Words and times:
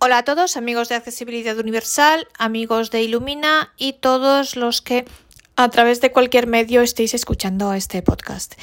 Hola 0.00 0.18
a 0.18 0.24
todos, 0.24 0.56
amigos 0.56 0.88
de 0.88 0.94
Accesibilidad 0.94 1.58
Universal, 1.58 2.28
amigos 2.38 2.92
de 2.92 3.02
Ilumina 3.02 3.72
y 3.76 3.94
todos 3.94 4.54
los 4.54 4.80
que 4.80 5.04
a 5.56 5.70
través 5.70 6.00
de 6.00 6.12
cualquier 6.12 6.46
medio 6.46 6.82
estéis 6.82 7.14
escuchando 7.14 7.72
este 7.72 8.00
podcast. 8.00 8.54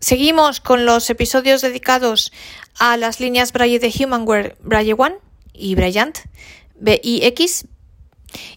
Seguimos 0.00 0.58
con 0.58 0.84
los 0.84 1.08
episodios 1.10 1.62
dedicados 1.62 2.32
a 2.76 2.96
las 2.96 3.20
líneas 3.20 3.52
Braille 3.52 3.78
de 3.78 3.94
Humanware 3.96 4.56
Braille 4.64 4.96
One 4.98 5.14
y 5.52 5.76
Brilliant 5.76 6.18
BIX. 6.74 7.66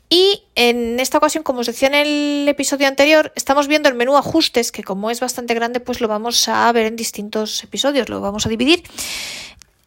Y 0.10 0.42
en 0.56 1.00
esta 1.00 1.20
ocasión, 1.20 1.44
como 1.44 1.60
os 1.60 1.68
decía 1.68 1.88
en 1.88 1.94
el 1.94 2.48
episodio 2.48 2.88
anterior, 2.88 3.32
estamos 3.36 3.68
viendo 3.68 3.90
el 3.90 3.96
menú 3.96 4.18
ajustes, 4.18 4.72
que 4.72 4.84
como 4.84 5.12
es 5.12 5.20
bastante 5.20 5.54
grande, 5.54 5.82
pues 5.82 6.02
lo 6.02 6.08
vamos 6.08 6.48
a 6.48 6.72
ver 6.72 6.88
en 6.88 6.96
distintos 6.96 7.64
episodios, 7.64 8.10
lo 8.10 8.22
vamos 8.22 8.48
a 8.48 8.50
dividir. 8.50 8.82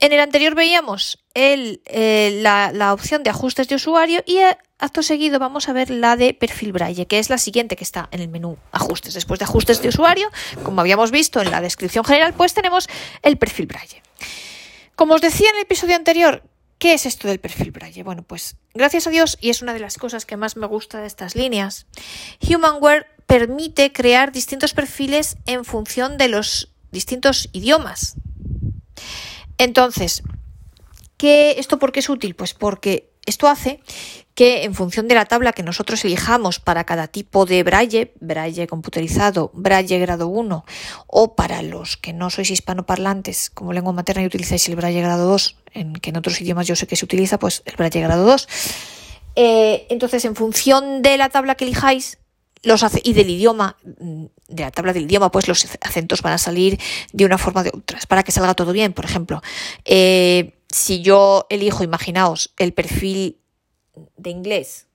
En 0.01 0.15
el 0.15 0.21
anterior 0.21 0.55
veíamos 0.55 1.19
eh, 1.35 2.39
la, 2.43 2.73
la, 2.73 2.95
opción 2.95 3.23
de 3.23 3.29
ajustes 3.29 3.69
de 3.69 3.75
usuario 3.75 4.23
y 4.27 4.39
eh, 4.39 4.57
acto 4.79 5.03
seguido 5.03 5.39
vamos 5.39 5.69
a 5.69 5.75
ver 5.75 5.91
la 5.91 6.17
de 6.17 6.33
perfil 6.33 6.73
Braille, 6.73 7.07
que 7.07 7.19
es 7.19 7.29
la 7.29 7.37
siguiente 7.37 7.77
que 7.77 7.85
está 7.85 8.09
en 8.11 8.21
el 8.21 8.29
menú 8.29 8.57
ajustes. 8.73 9.13
Después 9.13 9.39
de 9.39 9.45
ajustes 9.45 9.83
de 9.83 9.91
usuario, 9.91 10.31
como 10.63 10.81
habíamos 10.81 11.11
visto 11.11 11.43
en 11.43 11.51
la 11.51 11.61
descripción 11.61 12.05
general, 12.07 12.33
pues 12.33 12.55
tenemos 12.55 12.89
el 13.23 13.37
perfil 13.37 13.67
Braille. 13.67 14.03
Como 14.97 15.15
os 15.15 15.21
decía 15.21 15.51
en 15.51 15.57
el 15.57 15.63
episodio 15.63 15.97
anterior, 15.97 16.45
¿qué 16.79 16.95
es 16.95 17.05
esto 17.05 17.29
del 17.29 17.39
perfil 17.39 17.71
Braille? 17.71 18.03
Bueno, 18.03 18.23
pues 18.23 18.57
gracias 18.73 19.07
a 19.07 19.11
Dios, 19.11 19.37
y 19.39 19.51
es 19.51 19.61
una 19.61 19.75
de 19.75 19.81
las 19.81 19.99
cosas 19.99 20.25
que 20.25 20.39
más 20.39 20.57
me 20.57 20.67
gusta 20.67 21.01
de 21.01 21.07
estas 21.07 21.37
líneas, 21.37 21.87
Humanware 22.41 23.07
permite 23.27 23.93
crear 23.93 24.33
distintos 24.33 24.73
perfiles 24.73 25.37
en 25.45 25.67
función 25.67 26.17
de 26.17 26.29
los 26.29 26.73
distintos 26.91 27.51
idiomas. 27.53 28.17
Entonces, 29.61 30.23
¿qué, 31.19 31.57
¿esto 31.59 31.79
por 31.79 31.93
qué 31.93 32.01
es 32.01 32.09
útil? 32.09 32.35
Pues 32.35 32.55
porque 32.55 33.11
esto 33.27 33.47
hace 33.47 33.81
que 34.35 34.65
en 34.65 34.75
función 34.75 35.07
de 35.07 35.15
la 35.15 35.27
tabla 35.27 35.53
que 35.53 35.63
nosotros 35.63 36.03
elijamos 36.07 36.61
para 36.61 36.85
cada 36.85 37.09
tipo 37.09 37.45
de 37.45 37.63
braille, 37.63 38.15
braille 38.21 38.67
computerizado, 38.67 39.51
braille 39.53 39.99
grado 39.99 40.29
1, 40.29 40.65
o 41.07 41.35
para 41.37 41.61
los 41.61 41.99
que 41.99 42.15
no 42.15 42.31
sois 42.31 42.51
hispanoparlantes 42.51 43.51
como 43.51 43.75
lengua 43.75 43.93
materna 43.93 44.23
y 44.23 44.27
utilizáis 44.27 44.67
el 44.71 44.77
braille 44.77 45.03
grado 45.03 45.29
2, 45.29 45.57
en 45.75 45.93
que 45.93 46.09
en 46.09 46.17
otros 46.17 46.41
idiomas 46.41 46.67
yo 46.67 46.75
sé 46.75 46.87
que 46.87 46.97
se 46.97 47.05
utiliza, 47.05 47.39
pues 47.39 47.63
el 47.67 47.77
braille 47.77 48.01
grado 48.01 48.25
2. 48.25 48.49
Eh, 49.37 49.87
entonces, 49.91 50.25
en 50.25 50.37
función 50.37 51.03
de 51.03 51.19
la 51.19 51.29
tabla 51.29 51.55
que 51.55 51.67
elijáis, 51.67 52.17
los 52.63 52.83
y 53.03 53.13
del 53.13 53.29
idioma, 53.29 53.77
mm, 53.99 54.25
de 54.51 54.65
la 54.65 54.71
tabla 54.71 54.93
del 54.93 55.05
idioma, 55.05 55.31
pues 55.31 55.49
los 55.49 55.67
acentos 55.81 56.23
van 56.23 56.35
a 56.35 56.39
salir 56.39 56.79
de 57.13 57.25
una 57.25 57.39
forma 57.39 57.63
o 57.63 57.65
de 57.65 57.71
otra, 57.75 57.99
para 58.09 58.23
que 58.23 58.33
salga 58.33 58.55
todo 58.55 58.73
bien. 58.73 58.93
Por 58.93 59.05
ejemplo, 59.05 59.43
eh, 59.85 60.55
si 60.69 61.03
yo 61.03 61.47
elijo, 61.49 61.85
imaginaos, 61.85 62.53
el 62.59 62.73
perfil 62.73 63.39
de 64.17 64.31
inglés, 64.31 64.87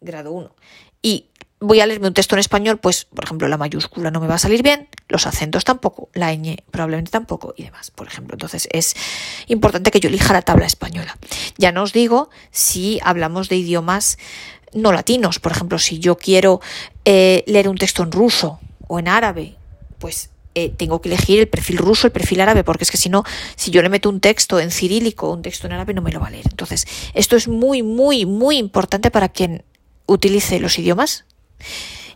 grado 0.00 0.32
1, 0.32 0.54
y 1.02 1.30
voy 1.60 1.80
a 1.80 1.86
leerme 1.86 2.08
un 2.08 2.14
texto 2.14 2.34
en 2.34 2.40
español, 2.40 2.78
pues, 2.78 3.06
por 3.06 3.24
ejemplo, 3.24 3.48
la 3.48 3.56
mayúscula 3.56 4.10
no 4.10 4.20
me 4.20 4.26
va 4.26 4.34
a 4.34 4.38
salir 4.38 4.62
bien, 4.62 4.88
los 5.08 5.26
acentos 5.26 5.64
tampoco, 5.64 6.10
la 6.12 6.32
ñ 6.34 6.56
probablemente 6.70 7.10
tampoco, 7.10 7.54
y 7.56 7.64
demás, 7.64 7.90
por 7.90 8.06
ejemplo. 8.06 8.34
Entonces, 8.34 8.68
es 8.72 8.94
importante 9.46 9.90
que 9.90 10.00
yo 10.00 10.08
elija 10.08 10.32
la 10.32 10.42
tabla 10.42 10.66
española. 10.66 11.16
Ya 11.56 11.72
no 11.72 11.82
os 11.82 11.92
digo 11.92 12.30
si 12.50 13.00
hablamos 13.02 13.48
de 13.48 13.56
idiomas 13.56 14.18
no 14.74 14.92
latinos. 14.92 15.38
Por 15.38 15.52
ejemplo, 15.52 15.78
si 15.78 15.98
yo 16.00 16.16
quiero 16.16 16.60
eh, 17.04 17.44
leer 17.46 17.68
un 17.68 17.78
texto 17.78 18.02
en 18.02 18.12
ruso 18.12 18.60
o 18.88 18.98
en 18.98 19.08
árabe, 19.08 19.56
pues 19.98 20.30
eh, 20.56 20.68
tengo 20.68 21.00
que 21.00 21.08
elegir 21.08 21.40
el 21.40 21.48
perfil 21.48 21.78
ruso, 21.78 22.06
el 22.06 22.12
perfil 22.12 22.40
árabe, 22.40 22.62
porque 22.62 22.84
es 22.84 22.90
que 22.90 22.96
si 22.96 23.08
no, 23.08 23.24
si 23.56 23.72
yo 23.72 23.82
le 23.82 23.88
meto 23.88 24.08
un 24.08 24.20
texto 24.20 24.60
en 24.60 24.70
cirílico 24.70 25.28
o 25.28 25.32
un 25.34 25.42
texto 25.42 25.66
en 25.66 25.72
árabe, 25.72 25.94
no 25.94 26.02
me 26.02 26.12
lo 26.12 26.20
va 26.20 26.28
a 26.28 26.30
leer. 26.30 26.46
Entonces, 26.48 26.86
esto 27.14 27.34
es 27.34 27.48
muy, 27.48 27.82
muy, 27.82 28.24
muy 28.24 28.58
importante 28.58 29.10
para 29.10 29.28
quien 29.28 29.64
utilice 30.06 30.60
los 30.60 30.78
idiomas. 30.78 31.24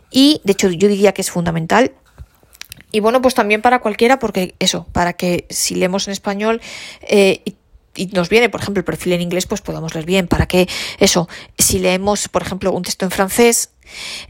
Y, 0.09 0.39
de 0.45 0.53
hecho, 0.53 0.69
yo 0.69 0.87
diría 0.87 1.11
que 1.11 1.21
es 1.21 1.31
fundamental. 1.31 1.91
Y 2.91 3.01
bueno, 3.01 3.21
pues 3.21 3.35
también 3.35 3.61
para 3.61 3.79
cualquiera, 3.79 4.19
porque 4.19 4.55
eso, 4.59 4.87
para 4.93 5.13
que 5.13 5.45
si 5.49 5.75
leemos 5.75 6.07
en 6.07 6.13
español 6.13 6.61
eh, 7.01 7.43
y 7.95 8.07
nos 8.07 8.29
viene, 8.29 8.49
por 8.49 8.61
ejemplo, 8.61 8.79
el 8.79 8.85
perfil 8.85 9.13
en 9.13 9.21
inglés, 9.21 9.45
pues 9.45 9.59
podamos 9.59 9.93
leer 9.93 10.05
bien. 10.05 10.27
Para 10.27 10.47
que 10.47 10.67
eso, 10.99 11.27
si 11.57 11.79
leemos, 11.79 12.29
por 12.29 12.41
ejemplo, 12.41 12.71
un 12.71 12.83
texto 12.83 13.03
en 13.03 13.11
francés, 13.11 13.71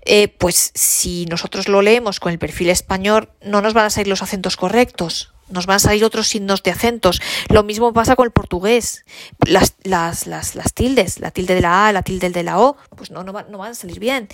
eh, 0.05 0.27
pues 0.27 0.71
si 0.73 1.25
nosotros 1.25 1.67
lo 1.67 1.81
leemos 1.81 2.19
con 2.19 2.31
el 2.31 2.39
perfil 2.39 2.69
español, 2.69 3.29
no 3.43 3.61
nos 3.61 3.73
van 3.73 3.85
a 3.85 3.89
salir 3.89 4.07
los 4.07 4.21
acentos 4.21 4.57
correctos. 4.57 5.33
Nos 5.49 5.65
van 5.65 5.77
a 5.77 5.79
salir 5.79 6.05
otros 6.05 6.27
signos 6.27 6.61
de 6.61 6.69
acentos. 6.69 7.21
Lo 7.49 7.63
mismo 7.63 7.91
pasa 7.91 8.15
con 8.15 8.25
el 8.25 8.31
portugués. 8.31 9.03
Las, 9.47 9.73
las, 9.81 10.27
las, 10.27 10.53
las 10.53 10.73
tildes, 10.73 11.19
la 11.19 11.31
tilde 11.31 11.55
de 11.55 11.61
la 11.61 11.87
A, 11.87 11.91
la 11.91 12.03
tilde 12.03 12.29
de 12.29 12.43
la 12.43 12.59
O, 12.59 12.77
pues 12.95 13.09
no, 13.09 13.23
no, 13.23 13.33
no 13.33 13.57
van 13.57 13.71
a 13.71 13.73
salir 13.73 13.99
bien. 13.99 14.27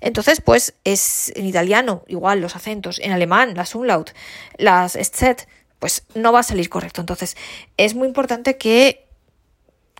Entonces, 0.00 0.42
pues 0.42 0.74
es 0.84 1.32
en 1.36 1.46
italiano, 1.46 2.04
igual 2.06 2.40
los 2.40 2.54
acentos. 2.54 2.98
En 2.98 3.12
alemán, 3.12 3.54
las 3.56 3.74
umlaut, 3.74 4.10
las 4.58 4.94
st 4.94 5.46
pues 5.78 6.02
no 6.14 6.32
va 6.32 6.40
a 6.40 6.42
salir 6.42 6.68
correcto. 6.68 7.00
Entonces, 7.00 7.36
es 7.76 7.94
muy 7.94 8.08
importante 8.08 8.58
que 8.58 9.07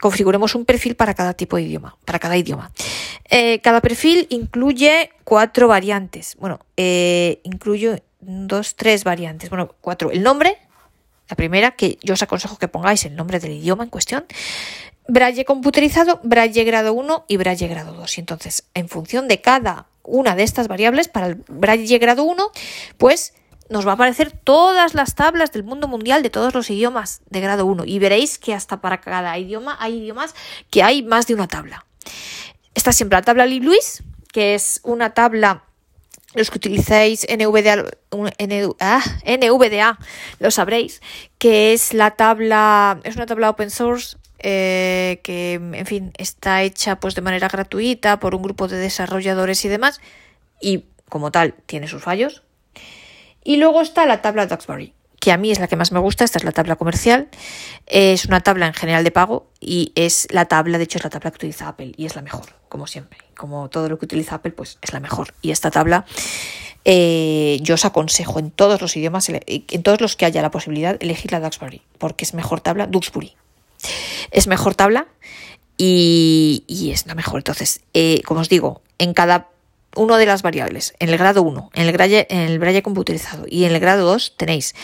configuremos 0.00 0.54
un 0.54 0.64
perfil 0.64 0.96
para 0.96 1.14
cada 1.14 1.34
tipo 1.34 1.56
de 1.56 1.62
idioma, 1.62 1.96
para 2.04 2.18
cada 2.18 2.36
idioma. 2.36 2.70
Eh, 3.30 3.60
cada 3.60 3.80
perfil 3.80 4.26
incluye 4.30 5.10
cuatro 5.24 5.68
variantes. 5.68 6.36
Bueno, 6.38 6.60
eh, 6.76 7.40
incluye 7.44 8.02
dos, 8.20 8.76
tres 8.76 9.04
variantes. 9.04 9.50
Bueno, 9.50 9.74
cuatro. 9.80 10.10
El 10.10 10.22
nombre, 10.22 10.56
la 11.28 11.36
primera, 11.36 11.72
que 11.72 11.98
yo 12.02 12.14
os 12.14 12.22
aconsejo 12.22 12.58
que 12.58 12.68
pongáis 12.68 13.04
el 13.04 13.16
nombre 13.16 13.40
del 13.40 13.52
idioma 13.52 13.84
en 13.84 13.90
cuestión. 13.90 14.24
Braille 15.08 15.44
computerizado, 15.44 16.20
Braille 16.22 16.64
grado 16.64 16.92
1 16.92 17.24
y 17.28 17.36
Braille 17.38 17.66
grado 17.66 17.94
2. 17.94 18.18
Y 18.18 18.20
entonces, 18.20 18.64
en 18.74 18.88
función 18.88 19.26
de 19.26 19.40
cada 19.40 19.86
una 20.02 20.36
de 20.36 20.42
estas 20.42 20.68
variables, 20.68 21.08
para 21.08 21.26
el 21.26 21.34
Braille 21.48 21.98
grado 21.98 22.24
1, 22.24 22.50
pues 22.98 23.34
nos 23.68 23.86
va 23.86 23.92
a 23.92 23.94
aparecer 23.94 24.32
todas 24.32 24.94
las 24.94 25.14
tablas 25.14 25.52
del 25.52 25.64
mundo 25.64 25.88
mundial 25.88 26.22
de 26.22 26.30
todos 26.30 26.54
los 26.54 26.70
idiomas 26.70 27.20
de 27.30 27.40
grado 27.40 27.66
1 27.66 27.84
y 27.84 27.98
veréis 27.98 28.38
que 28.38 28.54
hasta 28.54 28.80
para 28.80 29.00
cada 29.00 29.36
idioma 29.38 29.76
hay 29.80 29.98
idiomas 29.98 30.34
que 30.70 30.82
hay 30.82 31.02
más 31.02 31.26
de 31.26 31.34
una 31.34 31.48
tabla. 31.48 31.84
Está 32.74 32.92
siempre 32.92 33.18
la 33.18 33.22
tabla 33.22 33.46
LibLouis, 33.46 34.02
que 34.32 34.54
es 34.54 34.80
una 34.84 35.14
tabla 35.14 35.64
los 36.34 36.50
que 36.50 36.58
utilizáis 36.58 37.26
NVDA, 37.28 37.86
ah, 38.80 39.02
NVDA 39.24 39.98
lo 40.38 40.50
sabréis, 40.50 41.00
que 41.38 41.72
es 41.72 41.94
la 41.94 42.12
tabla, 42.12 43.00
es 43.04 43.16
una 43.16 43.26
tabla 43.26 43.48
open 43.50 43.70
source 43.70 44.18
eh, 44.38 45.20
que, 45.22 45.54
en 45.54 45.86
fin, 45.86 46.12
está 46.18 46.62
hecha 46.62 47.00
pues 47.00 47.14
de 47.14 47.22
manera 47.22 47.48
gratuita 47.48 48.20
por 48.20 48.34
un 48.34 48.42
grupo 48.42 48.68
de 48.68 48.76
desarrolladores 48.76 49.64
y 49.64 49.68
demás, 49.68 50.00
y 50.60 50.84
como 51.08 51.32
tal 51.32 51.54
tiene 51.66 51.88
sus 51.88 52.02
fallos, 52.02 52.42
y 53.48 53.56
luego 53.56 53.80
está 53.80 54.04
la 54.04 54.20
tabla 54.20 54.46
Duxbury, 54.46 54.92
que 55.20 55.32
a 55.32 55.38
mí 55.38 55.50
es 55.50 55.58
la 55.58 55.68
que 55.68 55.76
más 55.76 55.90
me 55.90 55.98
gusta, 55.98 56.22
esta 56.22 56.36
es 56.36 56.44
la 56.44 56.52
tabla 56.52 56.76
comercial, 56.76 57.28
es 57.86 58.26
una 58.26 58.42
tabla 58.42 58.66
en 58.66 58.74
general 58.74 59.04
de 59.04 59.10
pago 59.10 59.46
y 59.58 59.90
es 59.94 60.28
la 60.30 60.44
tabla, 60.44 60.76
de 60.76 60.84
hecho 60.84 60.98
es 60.98 61.04
la 61.04 61.08
tabla 61.08 61.30
que 61.30 61.36
utiliza 61.36 61.66
Apple 61.66 61.92
y 61.96 62.04
es 62.04 62.14
la 62.14 62.20
mejor, 62.20 62.56
como 62.68 62.86
siempre. 62.86 63.20
Como 63.38 63.70
todo 63.70 63.88
lo 63.88 63.98
que 63.98 64.04
utiliza 64.04 64.34
Apple, 64.34 64.50
pues 64.50 64.76
es 64.82 64.92
la 64.92 65.00
mejor. 65.00 65.32
Y 65.40 65.50
esta 65.50 65.70
tabla 65.70 66.04
eh, 66.84 67.58
yo 67.62 67.76
os 67.76 67.86
aconsejo 67.86 68.38
en 68.38 68.50
todos 68.50 68.82
los 68.82 68.94
idiomas, 68.98 69.30
en 69.30 69.82
todos 69.82 70.02
los 70.02 70.14
que 70.14 70.26
haya 70.26 70.42
la 70.42 70.50
posibilidad, 70.50 70.98
elegir 71.00 71.32
la 71.32 71.40
Duxbury, 71.40 71.80
porque 71.96 72.26
es 72.26 72.34
mejor 72.34 72.60
tabla, 72.60 72.86
Duxbury. 72.86 73.34
Es 74.30 74.46
mejor 74.46 74.74
tabla 74.74 75.08
y, 75.78 76.90
es 76.92 77.06
la 77.06 77.14
mejor. 77.14 77.38
Entonces, 77.38 77.80
eh, 77.94 78.20
como 78.26 78.40
os 78.40 78.50
digo, 78.50 78.82
en 78.98 79.14
cada 79.14 79.48
una 79.98 80.16
de 80.16 80.26
las 80.26 80.42
variables, 80.42 80.94
en 80.98 81.08
el 81.10 81.18
grado 81.18 81.42
1, 81.42 81.70
en 81.74 81.86
el 81.86 81.92
braille, 81.92 82.26
en 82.30 82.40
el 82.40 82.58
braille 82.58 82.82
computerizado 82.82 83.44
y 83.48 83.64
en 83.64 83.72
el 83.72 83.80
grado 83.80 84.06
2 84.06 84.36
tenéis 84.36 84.74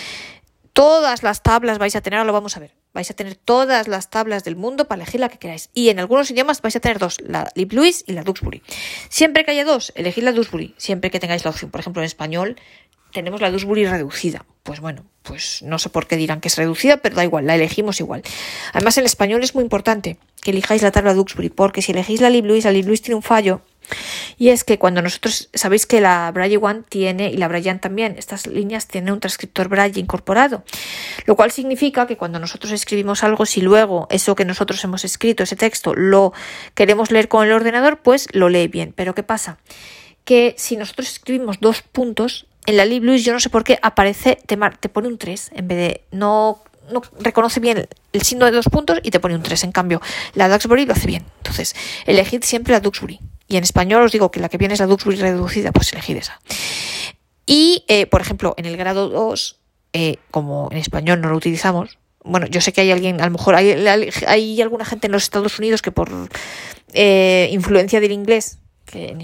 todas 0.74 1.22
las 1.22 1.42
tablas, 1.42 1.78
vais 1.78 1.96
a 1.96 2.00
tener, 2.02 2.18
ahora 2.18 2.26
lo 2.26 2.32
vamos 2.32 2.56
a 2.56 2.60
ver, 2.60 2.74
vais 2.92 3.10
a 3.10 3.14
tener 3.14 3.36
todas 3.36 3.88
las 3.88 4.10
tablas 4.10 4.44
del 4.44 4.56
mundo 4.56 4.86
para 4.86 5.02
elegir 5.02 5.20
la 5.20 5.28
que 5.28 5.38
queráis. 5.38 5.70
Y 5.72 5.88
en 5.88 6.00
algunos 6.00 6.30
idiomas 6.30 6.60
vais 6.60 6.76
a 6.76 6.80
tener 6.80 6.98
dos, 6.98 7.20
la 7.20 7.50
LibLouis 7.54 8.04
y 8.06 8.12
la 8.12 8.24
Duxbury. 8.24 8.62
Siempre 9.08 9.44
que 9.44 9.52
haya 9.52 9.64
dos, 9.64 9.92
elegid 9.94 10.24
la 10.24 10.32
Duxbury, 10.32 10.74
siempre 10.76 11.10
que 11.10 11.20
tengáis 11.20 11.44
la 11.44 11.50
opción. 11.50 11.70
Por 11.70 11.80
ejemplo, 11.80 12.02
en 12.02 12.06
español 12.06 12.56
tenemos 13.12 13.40
la 13.40 13.52
Duxbury 13.52 13.86
reducida. 13.86 14.44
Pues 14.64 14.80
bueno, 14.80 15.04
pues 15.22 15.62
no 15.62 15.78
sé 15.78 15.90
por 15.90 16.08
qué 16.08 16.16
dirán 16.16 16.40
que 16.40 16.48
es 16.48 16.56
reducida, 16.56 16.96
pero 16.96 17.14
da 17.14 17.22
igual, 17.22 17.46
la 17.46 17.54
elegimos 17.54 18.00
igual. 18.00 18.22
Además, 18.72 18.98
en 18.98 19.04
español 19.04 19.44
es 19.44 19.54
muy 19.54 19.62
importante 19.62 20.18
que 20.42 20.50
elijáis 20.50 20.82
la 20.82 20.90
tabla 20.90 21.14
Duxbury, 21.14 21.50
porque 21.50 21.82
si 21.82 21.92
elegís 21.92 22.20
la 22.20 22.30
LibLouis, 22.30 22.64
la 22.64 22.72
LibLouis 22.72 23.00
tiene 23.00 23.14
un 23.14 23.22
fallo 23.22 23.60
y 24.38 24.48
es 24.48 24.64
que 24.64 24.78
cuando 24.78 25.02
nosotros, 25.02 25.48
sabéis 25.54 25.86
que 25.86 26.00
la 26.00 26.30
Braille 26.32 26.58
One 26.58 26.82
tiene, 26.88 27.30
y 27.30 27.36
la 27.36 27.48
Braille 27.48 27.74
también, 27.76 28.16
estas 28.18 28.46
líneas 28.46 28.86
tienen 28.86 29.12
un 29.12 29.20
transcriptor 29.20 29.68
Braille 29.68 30.00
incorporado, 30.00 30.64
lo 31.26 31.36
cual 31.36 31.50
significa 31.50 32.06
que 32.06 32.16
cuando 32.16 32.38
nosotros 32.38 32.72
escribimos 32.72 33.24
algo, 33.24 33.46
si 33.46 33.60
luego 33.60 34.06
eso 34.10 34.34
que 34.34 34.44
nosotros 34.44 34.82
hemos 34.84 35.04
escrito, 35.04 35.42
ese 35.42 35.56
texto, 35.56 35.94
lo 35.94 36.32
queremos 36.74 37.10
leer 37.10 37.28
con 37.28 37.46
el 37.46 37.52
ordenador, 37.52 37.98
pues 37.98 38.28
lo 38.32 38.48
lee 38.48 38.68
bien. 38.68 38.92
Pero 38.94 39.14
¿qué 39.14 39.22
pasa? 39.22 39.58
Que 40.24 40.54
si 40.58 40.76
nosotros 40.76 41.10
escribimos 41.10 41.60
dos 41.60 41.82
puntos, 41.82 42.46
en 42.66 42.76
la 42.76 42.84
LibLouis 42.84 43.24
yo 43.24 43.32
no 43.32 43.40
sé 43.40 43.50
por 43.50 43.64
qué 43.64 43.78
aparece, 43.82 44.38
te, 44.46 44.58
te 44.80 44.88
pone 44.88 45.08
un 45.08 45.18
3 45.18 45.50
en 45.54 45.68
vez 45.68 45.78
de 45.78 46.00
no 46.10 46.62
no 46.90 47.02
reconoce 47.18 47.60
bien 47.60 47.88
el 48.12 48.22
signo 48.22 48.44
de 48.46 48.52
dos 48.52 48.66
puntos 48.66 49.00
y 49.02 49.10
te 49.10 49.20
pone 49.20 49.34
un 49.34 49.42
3. 49.42 49.64
En 49.64 49.72
cambio, 49.72 50.00
la 50.34 50.48
Duxbury 50.48 50.86
lo 50.86 50.92
hace 50.92 51.06
bien. 51.06 51.24
Entonces, 51.38 51.74
elegid 52.06 52.42
siempre 52.44 52.72
la 52.72 52.80
Duxbury. 52.80 53.20
Y 53.48 53.56
en 53.56 53.64
español 53.64 54.02
os 54.02 54.12
digo 54.12 54.30
que 54.30 54.40
la 54.40 54.48
que 54.48 54.58
viene 54.58 54.74
es 54.74 54.80
la 54.80 54.86
Duxbury 54.86 55.16
reducida, 55.16 55.72
pues 55.72 55.92
elegid 55.92 56.16
esa. 56.16 56.40
Y, 57.46 57.84
eh, 57.88 58.06
por 58.06 58.20
ejemplo, 58.20 58.54
en 58.56 58.66
el 58.66 58.76
grado 58.76 59.08
2, 59.08 59.60
eh, 59.92 60.16
como 60.30 60.68
en 60.70 60.78
español 60.78 61.20
no 61.20 61.28
lo 61.28 61.36
utilizamos, 61.36 61.98
bueno, 62.24 62.46
yo 62.46 62.60
sé 62.62 62.72
que 62.72 62.80
hay 62.80 62.90
alguien, 62.90 63.20
a 63.20 63.26
lo 63.26 63.32
mejor 63.32 63.54
hay, 63.54 64.62
alguna 64.62 64.86
gente 64.86 65.08
en 65.08 65.12
los 65.12 65.24
Estados 65.24 65.58
Unidos 65.58 65.82
que 65.82 65.92
por 65.92 66.10
eh, 66.94 67.50
influencia 67.52 68.00
del 68.00 68.12
inglés, 68.12 68.58
que 68.86 69.08
en, 69.08 69.20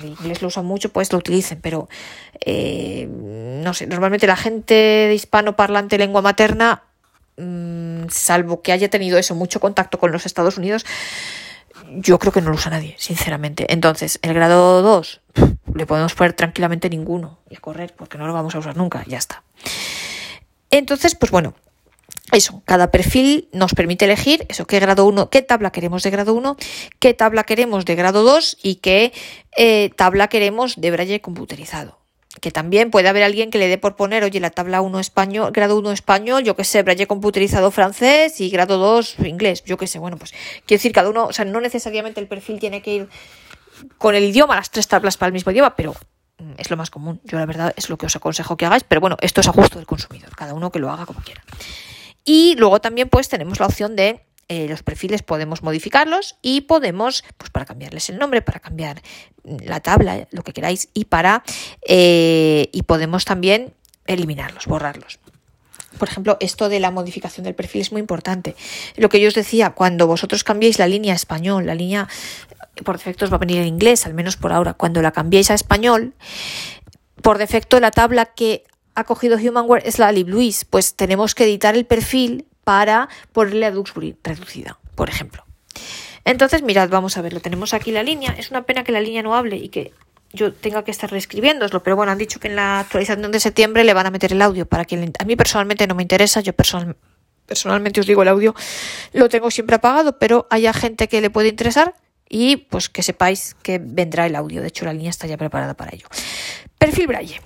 el 0.00 0.08
inglés 0.08 0.40
lo 0.40 0.48
usan 0.48 0.64
mucho, 0.64 0.88
pues 0.88 1.12
lo 1.12 1.18
utilicen, 1.18 1.60
pero 1.60 1.90
no 2.46 3.74
sé, 3.74 3.86
normalmente 3.86 4.26
la 4.26 4.36
gente 4.36 4.72
de 4.72 5.14
hispano 5.14 5.54
parlante 5.54 5.98
lengua 5.98 6.22
materna, 6.22 6.84
mm, 7.36 8.04
salvo 8.08 8.62
que 8.62 8.72
haya 8.72 8.88
tenido 8.88 9.18
eso, 9.18 9.34
mucho 9.34 9.60
contacto 9.60 9.98
con 9.98 10.10
los 10.10 10.24
Estados 10.24 10.56
Unidos, 10.56 10.86
yo 11.96 12.18
creo 12.18 12.32
que 12.32 12.40
no 12.40 12.50
lo 12.50 12.56
usa 12.56 12.70
nadie, 12.70 12.94
sinceramente. 12.98 13.72
Entonces, 13.72 14.18
el 14.22 14.34
grado 14.34 14.82
2 14.82 15.20
le 15.74 15.86
podemos 15.86 16.14
poner 16.14 16.32
tranquilamente 16.32 16.88
ninguno 16.88 17.40
y 17.48 17.56
a 17.56 17.60
correr 17.60 17.94
porque 17.96 18.18
no 18.18 18.26
lo 18.26 18.32
vamos 18.32 18.54
a 18.54 18.58
usar 18.58 18.76
nunca, 18.76 19.04
ya 19.06 19.18
está. 19.18 19.42
Entonces, 20.70 21.14
pues 21.14 21.32
bueno, 21.32 21.54
eso, 22.32 22.62
cada 22.64 22.90
perfil 22.90 23.48
nos 23.52 23.74
permite 23.74 24.04
elegir 24.04 24.46
eso, 24.48 24.66
qué 24.66 24.78
grado 24.78 25.06
1, 25.06 25.30
qué 25.30 25.42
tabla 25.42 25.70
queremos 25.70 26.02
de 26.02 26.10
grado 26.10 26.34
1, 26.34 26.56
qué 26.98 27.14
tabla 27.14 27.44
queremos 27.44 27.84
de 27.84 27.96
grado 27.96 28.22
2 28.22 28.58
y 28.62 28.76
qué 28.76 29.12
eh, 29.56 29.90
tabla 29.96 30.28
queremos 30.28 30.80
de 30.80 30.90
braille 30.90 31.20
computerizado 31.20 31.99
que 32.40 32.52
también 32.52 32.90
puede 32.90 33.08
haber 33.08 33.24
alguien 33.24 33.50
que 33.50 33.58
le 33.58 33.66
dé 33.66 33.76
por 33.76 33.96
poner, 33.96 34.22
oye, 34.22 34.38
la 34.38 34.50
tabla 34.50 34.80
1 34.80 35.00
español, 35.00 35.50
grado 35.52 35.76
1 35.78 35.90
español, 35.90 36.44
yo 36.44 36.54
qué 36.54 36.62
sé, 36.64 36.82
braille 36.82 37.06
computerizado 37.08 37.70
francés 37.72 38.40
y 38.40 38.50
grado 38.50 38.78
2 38.78 39.18
inglés, 39.20 39.64
yo 39.64 39.76
qué 39.76 39.88
sé, 39.88 39.98
bueno, 39.98 40.16
pues 40.16 40.32
quiero 40.64 40.78
decir, 40.78 40.92
cada 40.92 41.10
uno, 41.10 41.26
o 41.26 41.32
sea, 41.32 41.44
no 41.44 41.60
necesariamente 41.60 42.20
el 42.20 42.28
perfil 42.28 42.60
tiene 42.60 42.82
que 42.82 42.94
ir 42.94 43.08
con 43.98 44.14
el 44.14 44.24
idioma, 44.24 44.54
las 44.54 44.70
tres 44.70 44.86
tablas 44.86 45.16
para 45.16 45.28
el 45.28 45.32
mismo 45.32 45.50
idioma, 45.50 45.74
pero 45.74 45.94
mm, 46.38 46.52
es 46.58 46.70
lo 46.70 46.76
más 46.76 46.90
común. 46.90 47.20
Yo 47.24 47.38
la 47.38 47.46
verdad 47.46 47.74
es 47.76 47.88
lo 47.88 47.98
que 47.98 48.06
os 48.06 48.14
aconsejo 48.14 48.56
que 48.56 48.66
hagáis, 48.66 48.84
pero 48.84 49.00
bueno, 49.00 49.16
esto 49.20 49.40
es 49.40 49.48
a 49.48 49.52
gusto 49.52 49.78
del 49.78 49.86
consumidor, 49.86 50.34
cada 50.36 50.54
uno 50.54 50.70
que 50.70 50.78
lo 50.78 50.90
haga 50.90 51.06
como 51.06 51.20
quiera. 51.20 51.42
Y 52.24 52.54
luego 52.56 52.80
también 52.80 53.08
pues 53.08 53.28
tenemos 53.28 53.58
la 53.58 53.66
opción 53.66 53.96
de 53.96 54.26
eh, 54.50 54.66
los 54.68 54.82
perfiles 54.82 55.22
podemos 55.22 55.62
modificarlos 55.62 56.34
y 56.42 56.62
podemos, 56.62 57.22
pues 57.38 57.50
para 57.50 57.64
cambiarles 57.64 58.10
el 58.10 58.18
nombre, 58.18 58.42
para 58.42 58.58
cambiar 58.58 59.00
la 59.44 59.78
tabla, 59.78 60.26
lo 60.32 60.42
que 60.42 60.52
queráis, 60.52 60.88
y 60.92 61.04
para 61.04 61.44
eh, 61.86 62.68
y 62.72 62.82
podemos 62.82 63.24
también 63.24 63.72
eliminarlos, 64.08 64.66
borrarlos. 64.66 65.20
Por 66.00 66.08
ejemplo, 66.08 66.36
esto 66.40 66.68
de 66.68 66.80
la 66.80 66.90
modificación 66.90 67.44
del 67.44 67.54
perfil 67.54 67.82
es 67.82 67.92
muy 67.92 68.00
importante. 68.00 68.56
Lo 68.96 69.08
que 69.08 69.20
yo 69.20 69.28
os 69.28 69.34
decía, 69.34 69.70
cuando 69.70 70.08
vosotros 70.08 70.42
cambiéis 70.42 70.80
la 70.80 70.88
línea 70.88 71.14
español, 71.14 71.64
la 71.66 71.76
línea 71.76 72.08
por 72.84 72.98
defecto 72.98 73.26
os 73.26 73.30
va 73.30 73.36
a 73.36 73.38
venir 73.38 73.58
en 73.58 73.68
inglés, 73.68 74.04
al 74.04 74.14
menos 74.14 74.36
por 74.36 74.52
ahora, 74.52 74.74
cuando 74.74 75.00
la 75.00 75.12
cambiéis 75.12 75.52
a 75.52 75.54
español, 75.54 76.14
por 77.22 77.38
defecto 77.38 77.78
la 77.78 77.92
tabla 77.92 78.26
que 78.26 78.64
ha 78.96 79.04
cogido 79.04 79.36
Humanware 79.36 79.86
es 79.86 80.00
la 80.00 80.10
LibLuis, 80.10 80.64
pues 80.64 80.94
tenemos 80.94 81.36
que 81.36 81.44
editar 81.44 81.76
el 81.76 81.86
perfil 81.86 82.46
para 82.70 83.08
ponerle 83.32 83.66
a 83.66 83.72
Duxbury 83.72 84.16
reducida, 84.22 84.78
por 84.94 85.08
ejemplo. 85.08 85.44
Entonces, 86.24 86.62
mirad, 86.62 86.88
vamos 86.88 87.16
a 87.16 87.20
ver, 87.20 87.32
lo 87.32 87.40
tenemos 87.40 87.74
aquí 87.74 87.90
la 87.90 88.04
línea. 88.04 88.32
Es 88.38 88.52
una 88.52 88.62
pena 88.62 88.84
que 88.84 88.92
la 88.92 89.00
línea 89.00 89.24
no 89.24 89.34
hable 89.34 89.56
y 89.56 89.70
que 89.70 89.92
yo 90.32 90.52
tenga 90.52 90.84
que 90.84 90.92
estar 90.92 91.10
reescribiéndoslo, 91.10 91.82
pero 91.82 91.96
bueno, 91.96 92.12
han 92.12 92.18
dicho 92.18 92.38
que 92.38 92.46
en 92.46 92.54
la 92.54 92.78
actualización 92.78 93.32
de 93.32 93.40
septiembre 93.40 93.82
le 93.82 93.92
van 93.92 94.06
a 94.06 94.12
meter 94.12 94.30
el 94.30 94.40
audio 94.40 94.66
para 94.66 94.84
que 94.84 94.94
a 95.18 95.24
mí 95.24 95.34
personalmente 95.34 95.88
no 95.88 95.96
me 95.96 96.02
interesa, 96.02 96.42
yo 96.42 96.52
personalmente 96.52 97.98
os 97.98 98.06
digo 98.06 98.22
el 98.22 98.28
audio 98.28 98.54
lo 99.14 99.28
tengo 99.28 99.50
siempre 99.50 99.74
apagado, 99.74 100.20
pero 100.20 100.46
haya 100.48 100.72
gente 100.72 101.08
que 101.08 101.20
le 101.20 101.28
puede 101.28 101.48
interesar 101.48 101.96
y 102.28 102.56
pues 102.56 102.88
que 102.88 103.02
sepáis 103.02 103.56
que 103.64 103.80
vendrá 103.82 104.26
el 104.26 104.36
audio. 104.36 104.62
De 104.62 104.68
hecho, 104.68 104.84
la 104.84 104.92
línea 104.92 105.10
está 105.10 105.26
ya 105.26 105.36
preparada 105.36 105.74
para 105.74 105.92
ello. 105.92 106.06
Perfil 106.78 107.08
Braille. 107.08 107.40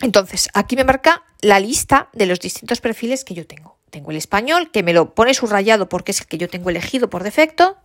Entonces, 0.00 0.48
aquí 0.54 0.74
me 0.74 0.82
marca 0.82 1.22
la 1.40 1.60
lista 1.60 2.08
de 2.12 2.26
los 2.26 2.40
distintos 2.40 2.80
perfiles 2.80 3.24
que 3.24 3.34
yo 3.34 3.46
tengo. 3.46 3.75
Tengo 3.96 4.10
el 4.10 4.18
español, 4.18 4.70
que 4.70 4.82
me 4.82 4.92
lo 4.92 5.14
pone 5.14 5.32
subrayado 5.32 5.88
porque 5.88 6.12
es 6.12 6.20
el 6.20 6.26
que 6.26 6.36
yo 6.36 6.50
tengo 6.50 6.68
elegido 6.68 7.08
por 7.08 7.22
defecto. 7.22 7.78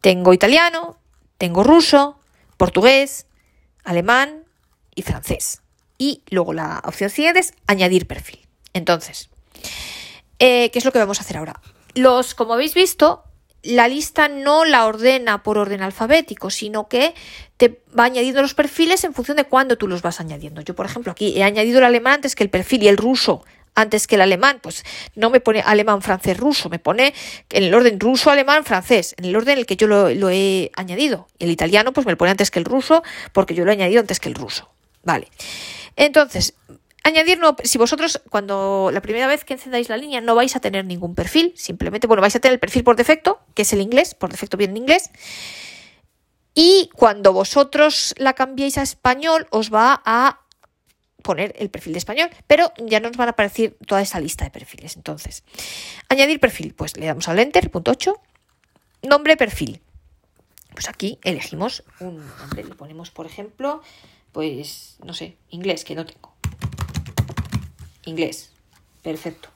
Tengo 0.00 0.32
italiano, 0.32 0.98
tengo 1.36 1.62
ruso, 1.62 2.18
portugués, 2.56 3.26
alemán 3.84 4.44
y 4.94 5.02
francés. 5.02 5.60
Y 5.98 6.22
luego 6.30 6.54
la 6.54 6.80
opción 6.86 7.10
siguiente 7.10 7.40
es 7.40 7.52
añadir 7.66 8.06
perfil. 8.06 8.48
Entonces, 8.72 9.28
eh, 10.38 10.70
¿qué 10.70 10.78
es 10.78 10.84
lo 10.86 10.92
que 10.92 10.98
vamos 10.98 11.18
a 11.18 11.24
hacer 11.24 11.36
ahora? 11.36 11.60
Los, 11.92 12.34
como 12.34 12.54
habéis 12.54 12.72
visto, 12.72 13.22
la 13.62 13.88
lista 13.88 14.28
no 14.28 14.64
la 14.64 14.86
ordena 14.86 15.42
por 15.42 15.58
orden 15.58 15.82
alfabético, 15.82 16.48
sino 16.48 16.88
que 16.88 17.12
te 17.58 17.82
va 17.98 18.04
añadiendo 18.04 18.40
los 18.40 18.54
perfiles 18.54 19.04
en 19.04 19.12
función 19.12 19.36
de 19.36 19.44
cuándo 19.44 19.76
tú 19.76 19.88
los 19.88 20.00
vas 20.00 20.20
añadiendo. 20.20 20.62
Yo, 20.62 20.74
por 20.74 20.86
ejemplo, 20.86 21.12
aquí 21.12 21.34
he 21.36 21.42
añadido 21.42 21.80
el 21.80 21.84
alemán 21.84 22.14
antes 22.14 22.34
que 22.34 22.44
el 22.44 22.48
perfil 22.48 22.84
y 22.84 22.88
el 22.88 22.96
ruso 22.96 23.44
antes 23.74 24.06
que 24.06 24.16
el 24.16 24.20
alemán, 24.20 24.60
pues 24.62 24.84
no 25.14 25.30
me 25.30 25.40
pone 25.40 25.60
alemán, 25.60 26.02
francés, 26.02 26.36
ruso, 26.36 26.68
me 26.68 26.78
pone 26.78 27.14
en 27.50 27.64
el 27.64 27.74
orden 27.74 27.98
ruso, 27.98 28.30
alemán, 28.30 28.64
francés, 28.64 29.14
en 29.18 29.24
el 29.24 29.36
orden 29.36 29.54
en 29.54 29.58
el 29.60 29.66
que 29.66 29.76
yo 29.76 29.86
lo, 29.86 30.30
he 30.30 30.70
añadido. 30.76 31.28
El 31.38 31.50
italiano, 31.50 31.92
pues 31.92 32.06
me 32.06 32.12
lo 32.12 32.18
pone 32.18 32.30
antes 32.30 32.50
que 32.50 32.58
el 32.58 32.64
ruso, 32.64 33.02
porque 33.32 33.54
yo 33.54 33.64
lo 33.64 33.70
he 33.70 33.74
añadido 33.74 34.00
antes 34.00 34.20
que 34.20 34.28
el 34.28 34.34
ruso. 34.34 34.70
Vale. 35.04 35.28
Entonces, 35.96 36.54
añadir 37.02 37.38
no, 37.38 37.56
si 37.64 37.78
vosotros 37.78 38.22
cuando 38.30 38.90
la 38.92 39.00
primera 39.00 39.26
vez 39.26 39.44
que 39.44 39.54
encendáis 39.54 39.88
la 39.88 39.96
línea 39.96 40.20
no 40.20 40.34
vais 40.34 40.54
a 40.54 40.60
tener 40.60 40.84
ningún 40.84 41.14
perfil, 41.14 41.52
simplemente, 41.56 42.06
bueno, 42.06 42.20
vais 42.20 42.36
a 42.36 42.40
tener 42.40 42.54
el 42.54 42.60
perfil 42.60 42.84
por 42.84 42.96
defecto, 42.96 43.40
que 43.54 43.62
es 43.62 43.72
el 43.72 43.80
inglés, 43.80 44.14
por 44.14 44.30
defecto 44.30 44.56
viene 44.56 44.72
en 44.72 44.76
inglés. 44.78 45.10
Y 46.54 46.90
cuando 46.94 47.32
vosotros 47.32 48.14
la 48.18 48.34
cambiéis 48.34 48.76
a 48.76 48.82
español, 48.82 49.46
os 49.50 49.72
va 49.72 50.02
a 50.04 50.41
poner 51.22 51.54
el 51.58 51.70
perfil 51.70 51.94
de 51.94 51.98
español, 51.98 52.30
pero 52.46 52.72
ya 52.78 53.00
nos 53.00 53.16
van 53.16 53.28
a 53.28 53.32
aparecer 53.32 53.76
toda 53.86 54.02
esa 54.02 54.20
lista 54.20 54.44
de 54.44 54.50
perfiles. 54.50 54.96
Entonces, 54.96 55.44
añadir 56.08 56.40
perfil, 56.40 56.74
pues 56.74 56.96
le 56.96 57.06
damos 57.06 57.28
al 57.28 57.38
enter, 57.38 57.70
punto 57.70 57.90
8, 57.92 58.14
nombre 59.02 59.36
perfil. 59.36 59.80
Pues 60.72 60.88
aquí 60.88 61.18
elegimos 61.22 61.84
un 62.00 62.26
nombre, 62.38 62.64
le 62.64 62.74
ponemos, 62.74 63.10
por 63.10 63.26
ejemplo, 63.26 63.82
pues, 64.32 64.96
no 65.04 65.14
sé, 65.14 65.36
inglés, 65.50 65.84
que 65.84 65.94
no 65.94 66.06
tengo. 66.06 66.32
Inglés, 68.04 68.50
perfecto. 69.02 69.48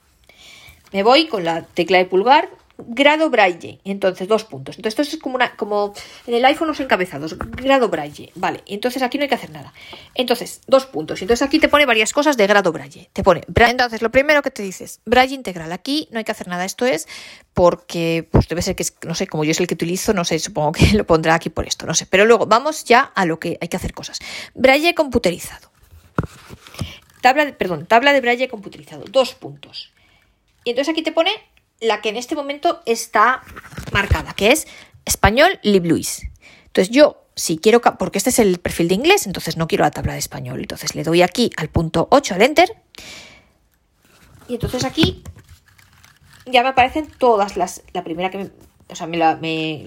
Me 0.93 1.03
voy 1.03 1.27
con 1.27 1.43
la 1.43 1.63
tecla 1.63 1.97
de 1.97 2.05
pulgar 2.05 2.49
grado 2.77 3.29
Braille. 3.29 3.79
Entonces, 3.83 4.27
dos 4.27 4.43
puntos. 4.43 4.77
Entonces, 4.77 4.99
esto 4.99 5.15
es 5.15 5.21
como 5.21 5.35
una, 5.35 5.55
como 5.55 5.93
en 6.25 6.33
el 6.33 6.45
iPhone 6.45 6.67
los 6.67 6.79
encabezados, 6.79 7.37
grado 7.37 7.89
Braille. 7.89 8.31
Vale, 8.35 8.63
entonces 8.65 9.01
aquí 9.01 9.17
no 9.17 9.23
hay 9.23 9.29
que 9.29 9.35
hacer 9.35 9.49
nada. 9.49 9.73
Entonces, 10.15 10.61
dos 10.67 10.85
puntos. 10.85 11.21
Entonces 11.21 11.45
aquí 11.45 11.59
te 11.59 11.69
pone 11.69 11.85
varias 11.85 12.13
cosas 12.13 12.37
de 12.37 12.47
grado 12.47 12.71
Braille. 12.71 13.09
Te 13.13 13.23
pone, 13.23 13.41
entonces 13.55 14.01
lo 14.01 14.11
primero 14.11 14.41
que 14.41 14.51
te 14.51 14.63
dices, 14.63 15.01
Braille 15.05 15.35
integral. 15.35 15.71
Aquí 15.71 16.07
no 16.11 16.19
hay 16.19 16.25
que 16.25 16.31
hacer 16.31 16.47
nada. 16.47 16.65
Esto 16.65 16.85
es 16.85 17.07
porque, 17.53 18.27
pues 18.31 18.47
debe 18.47 18.61
ser 18.61 18.75
que 18.75 18.83
es, 18.83 18.95
no 19.03 19.15
sé, 19.15 19.27
como 19.27 19.43
yo 19.43 19.51
es 19.51 19.59
el 19.59 19.67
que 19.67 19.73
utilizo, 19.73 20.13
no 20.13 20.23
sé, 20.23 20.39
supongo 20.39 20.73
que 20.73 20.87
lo 20.93 21.05
pondrá 21.05 21.35
aquí 21.35 21.49
por 21.49 21.67
esto, 21.67 21.85
no 21.85 21.93
sé. 21.93 22.05
Pero 22.05 22.25
luego 22.25 22.45
vamos 22.45 22.83
ya 22.83 23.01
a 23.01 23.25
lo 23.25 23.39
que 23.39 23.57
hay 23.61 23.67
que 23.67 23.77
hacer 23.77 23.93
cosas. 23.93 24.19
Braille 24.53 24.93
computerizado. 24.93 25.71
Tabla 27.21 27.51
perdón, 27.57 27.85
tabla 27.87 28.13
de 28.13 28.21
Braille 28.21 28.47
computerizado. 28.47 29.05
Dos 29.09 29.33
puntos. 29.33 29.91
Y 30.63 30.71
entonces 30.71 30.91
aquí 30.91 31.01
te 31.01 31.11
pone 31.11 31.31
la 31.79 32.01
que 32.01 32.09
en 32.09 32.17
este 32.17 32.35
momento 32.35 32.81
está 32.85 33.41
marcada, 33.91 34.33
que 34.33 34.51
es 34.51 34.67
español 35.05 35.59
LibLuis. 35.63 36.27
Entonces 36.65 36.89
yo, 36.89 37.23
si 37.35 37.57
quiero, 37.57 37.81
porque 37.81 38.17
este 38.17 38.29
es 38.29 38.39
el 38.39 38.59
perfil 38.59 38.87
de 38.87 38.95
inglés, 38.95 39.27
entonces 39.27 39.57
no 39.57 39.67
quiero 39.67 39.83
la 39.83 39.91
tabla 39.91 40.13
de 40.13 40.19
español. 40.19 40.59
Entonces 40.59 40.95
le 40.95 41.03
doy 41.03 41.21
aquí 41.21 41.51
al 41.57 41.69
punto 41.69 42.07
8, 42.11 42.35
al 42.35 42.41
enter. 42.41 42.75
Y 44.47 44.55
entonces 44.55 44.83
aquí 44.83 45.23
ya 46.45 46.63
me 46.63 46.69
aparecen 46.69 47.07
todas 47.17 47.57
las, 47.57 47.83
la 47.93 48.03
primera 48.03 48.29
que 48.29 48.37
me, 48.37 48.49
o 48.89 48.95
sea, 48.95 49.07
la, 49.07 49.37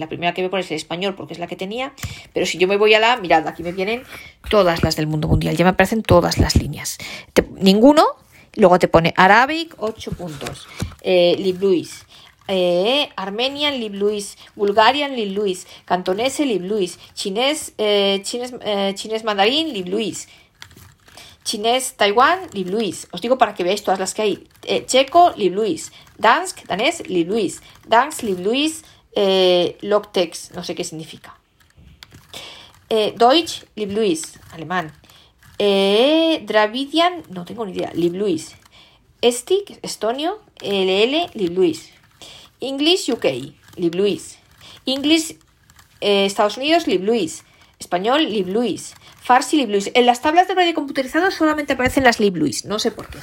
primera 0.08 0.34
que 0.34 0.42
me 0.42 0.48
pone 0.50 0.62
es 0.62 0.70
el 0.70 0.76
español 0.76 1.14
porque 1.14 1.32
es 1.32 1.38
la 1.38 1.46
que 1.46 1.56
tenía, 1.56 1.94
pero 2.34 2.44
si 2.44 2.58
yo 2.58 2.68
me 2.68 2.76
voy 2.76 2.94
a 2.94 3.00
la, 3.00 3.16
mirad, 3.16 3.46
aquí 3.48 3.62
me 3.62 3.72
vienen 3.72 4.02
todas 4.50 4.82
las 4.82 4.96
del 4.96 5.06
mundo 5.06 5.28
mundial, 5.28 5.56
ya 5.56 5.64
me 5.64 5.70
aparecen 5.70 6.02
todas 6.02 6.38
las 6.38 6.56
líneas. 6.56 6.98
ninguno 7.56 8.04
Luego 8.56 8.78
te 8.78 8.88
pone 8.88 9.14
Arabic, 9.16 9.74
8 9.78 10.12
puntos. 10.12 10.66
Eh, 11.02 11.36
Libluis. 11.38 12.04
Eh, 12.48 13.08
Armenian, 13.14 13.78
Libluis. 13.78 14.36
Bulgarian, 14.56 15.14
Libluis. 15.14 15.66
Cantonese, 15.84 16.44
Libluis. 16.44 16.98
Chinés, 17.14 17.74
eh, 17.78 18.20
chinés, 18.24 18.52
eh, 18.62 18.92
chinés 18.96 19.22
mandarín, 19.22 19.72
Libluis. 19.72 20.28
Chinés, 21.44 21.94
Taiwán, 21.94 22.40
Libluis. 22.52 23.06
Os 23.12 23.20
digo 23.20 23.38
para 23.38 23.54
que 23.54 23.62
veáis 23.62 23.84
todas 23.84 24.00
las 24.00 24.14
que 24.14 24.22
hay. 24.22 24.48
Eh, 24.64 24.84
checo, 24.84 25.32
Libluis. 25.36 25.92
Dansk, 26.18 26.66
danés, 26.66 27.08
Libluis. 27.08 27.62
Dansk, 27.86 28.22
Libluis. 28.24 28.82
Eh, 29.14 29.78
Logtex, 29.80 30.50
no 30.52 30.64
sé 30.64 30.74
qué 30.74 30.84
significa. 30.84 31.36
Deutsch, 32.88 33.62
Libluis, 33.76 34.40
alemán. 34.50 34.92
Eh, 35.62 36.42
Dravidian, 36.46 37.22
no 37.28 37.44
tengo 37.44 37.66
ni 37.66 37.72
idea. 37.72 37.92
Lib 37.92 38.14
Luis. 38.14 38.56
Esti, 39.20 39.62
estonio, 39.82 40.40
LL, 40.62 41.28
Lib 41.34 41.52
Luis. 41.52 41.90
English 42.60 43.10
UK, 43.10 43.26
Lib 43.76 43.94
Luis. 43.94 44.38
English 44.86 45.36
eh, 46.00 46.24
Estados 46.24 46.56
Unidos, 46.56 46.86
Lib 46.86 47.04
Luis. 47.04 47.44
Español, 47.78 48.24
Lib 48.24 48.48
Luis. 48.48 48.94
Farsi, 49.20 49.58
Lib 49.58 49.68
Luis. 49.68 49.90
En 49.92 50.06
las 50.06 50.22
tablas 50.22 50.48
de 50.48 50.54
braille 50.54 50.72
computerizado 50.72 51.30
solamente 51.30 51.74
aparecen 51.74 52.04
las 52.04 52.20
Lib 52.20 52.36
Luis, 52.36 52.64
no 52.64 52.78
sé 52.78 52.90
por 52.90 53.10
qué. 53.10 53.18